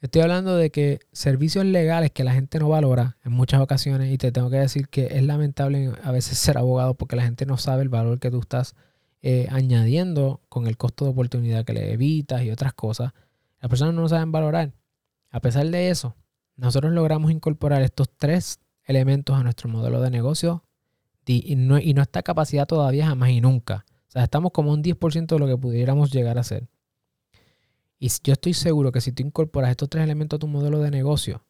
Estoy 0.00 0.22
hablando 0.22 0.56
de 0.56 0.70
que 0.70 1.00
servicios 1.10 1.64
legales 1.64 2.12
que 2.12 2.22
la 2.22 2.32
gente 2.32 2.60
no 2.60 2.68
valora 2.68 3.16
en 3.24 3.32
muchas 3.32 3.60
ocasiones 3.60 4.12
y 4.12 4.18
te 4.18 4.30
tengo 4.30 4.48
que 4.48 4.58
decir 4.58 4.88
que 4.88 5.06
es 5.10 5.24
lamentable 5.24 5.90
a 6.04 6.12
veces 6.12 6.38
ser 6.38 6.56
abogado 6.56 6.94
porque 6.94 7.16
la 7.16 7.24
gente 7.24 7.46
no 7.46 7.56
sabe 7.56 7.82
el 7.82 7.88
valor 7.88 8.20
que 8.20 8.30
tú 8.30 8.38
estás 8.38 8.76
eh, 9.22 9.48
añadiendo 9.50 10.40
con 10.48 10.68
el 10.68 10.76
costo 10.76 11.04
de 11.04 11.10
oportunidad 11.10 11.64
que 11.64 11.72
le 11.72 11.92
evitas 11.92 12.42
y 12.42 12.50
otras 12.50 12.74
cosas. 12.74 13.12
Las 13.60 13.68
personas 13.68 13.94
no 13.94 14.08
saben 14.08 14.30
valorar. 14.30 14.72
A 15.30 15.40
pesar 15.40 15.66
de 15.66 15.90
eso, 15.90 16.14
nosotros 16.54 16.92
logramos 16.92 17.32
incorporar 17.32 17.82
estos 17.82 18.08
tres 18.16 18.60
elementos 18.84 19.36
a 19.36 19.42
nuestro 19.42 19.68
modelo 19.68 20.00
de 20.00 20.10
negocio 20.10 20.62
y, 21.28 21.56
no, 21.56 21.78
y 21.78 21.94
nuestra 21.94 22.22
capacidad 22.22 22.66
todavía 22.66 23.06
jamás 23.06 23.30
y 23.30 23.40
nunca. 23.40 23.84
O 24.08 24.10
sea, 24.10 24.24
estamos 24.24 24.52
como 24.52 24.72
un 24.72 24.82
10% 24.82 25.26
de 25.26 25.38
lo 25.38 25.46
que 25.46 25.56
pudiéramos 25.56 26.10
llegar 26.10 26.38
a 26.38 26.44
ser. 26.44 26.68
Y 27.98 28.08
yo 28.24 28.32
estoy 28.32 28.54
seguro 28.54 28.92
que 28.92 29.00
si 29.00 29.12
tú 29.12 29.22
incorporas 29.22 29.70
estos 29.70 29.88
tres 29.90 30.04
elementos 30.04 30.38
a 30.38 30.40
tu 30.40 30.46
modelo 30.46 30.80
de 30.80 30.90
negocio, 30.90 31.44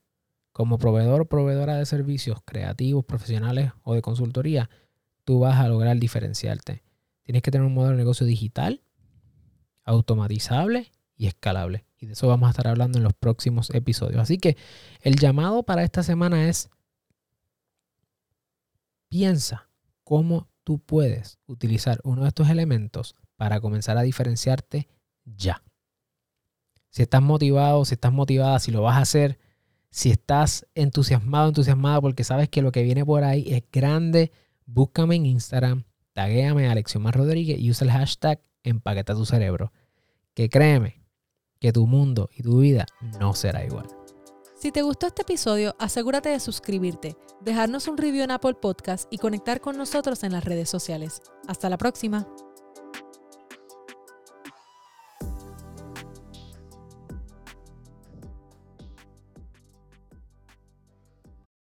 como 0.53 0.79
proveedor 0.79 1.21
o 1.21 1.29
proveedora 1.29 1.77
de 1.77 1.87
servicios 1.87 2.41
creativos, 2.45 3.05
profesionales 3.05 3.73
o 3.85 3.95
de 3.95 4.03
consultoría, 4.03 4.69
tú 5.25 5.39
vas 5.39 5.59
a 5.61 5.69
lograr 5.69 5.97
diferenciarte. 5.99 6.83
Tienes 7.23 7.43
que 7.43 7.51
tener 7.51 7.67
un 7.67 7.75
modelo 7.75 7.93
de 7.93 7.99
negocio 7.99 8.27
digital, 8.27 8.83
automatizable 9.85 10.91
y 11.17 11.27
escalable. 11.27 11.85
Y 11.99 12.07
de 12.07 12.15
eso 12.15 12.27
vamos 12.27 12.49
a 12.49 12.51
estar 12.51 12.67
hablando 12.67 12.99
en 12.99 13.05
los 13.05 13.13
próximos 13.13 13.71
episodios. 13.71 14.21
Así 14.21 14.39
que 14.39 14.57
el 15.03 15.17
llamado 15.17 15.63
para 15.63 15.85
esta 15.85 16.03
semana 16.03 16.49
es, 16.49 16.71
piensa 19.09 19.68
cómo 20.09 20.49
tú 20.65 20.79
puedes 20.79 21.39
utilizar 21.45 22.01
uno 22.03 22.23
de 22.23 22.29
estos 22.29 22.49
elementos 22.49 23.15
para 23.37 23.61
comenzar 23.61 23.99
a 23.99 24.03
diferenciarte 24.03 24.89
ya. 25.27 25.63
si 26.89 27.03
estás 27.03 27.21
motivado, 27.21 27.85
si 27.85 27.93
estás 27.93 28.11
motivada, 28.11 28.59
si 28.59 28.73
lo 28.73 28.81
vas 28.81 28.97
a 28.97 29.03
hacer, 29.03 29.39
si 29.91 30.11
estás 30.11 30.67
entusiasmado, 30.75 31.49
entusiasmada 31.49 32.01
porque 32.01 32.25
sabes 32.25 32.49
que 32.49 32.63
lo 32.63 32.73
que 32.73 32.85
viene 32.85 33.05
por 33.05 33.23
ahí 33.23 33.53
es 33.53 33.65
grande, 33.71 34.33
búscame 34.65 35.17
en 35.17 35.27
Instagram, 35.27 35.85
taguéame 36.15 36.69
a 36.69 36.73
Alexiomar 36.73 37.15
Rodríguez 37.15 37.59
y 37.59 37.71
usa 37.71 37.85
el 37.85 37.91
hashtag 37.91 38.41
empaqueta 38.63 39.15
tu 39.15 39.27
cerebro. 39.27 39.73
Que 40.33 40.49
créeme 40.49 41.03
que 41.61 41.71
tu 41.71 41.87
mundo 41.87 42.31
y 42.35 42.43
tu 42.43 42.61
vida 42.61 42.87
no 43.21 43.35
será 43.35 43.63
igual. 43.63 43.98
Si 44.59 44.73
te 44.73 44.83
gustó 44.83 45.07
este 45.07 45.23
episodio, 45.23 45.77
asegúrate 45.79 46.31
de 46.31 46.41
suscribirte, 46.41 47.17
dejarnos 47.41 47.87
un 47.87 47.97
review 47.97 48.25
en 48.25 48.33
Apple 48.33 48.55
Podcast 48.55 49.07
y 49.09 49.19
conectar 49.19 49.61
con 49.61 49.79
nosotros 49.79 50.25
en 50.25 50.33
las 50.33 50.45
redes 50.45 50.69
sociales. 50.69 51.23
Hasta 51.47 51.71
la 51.71 51.79
próxima. 51.79 52.27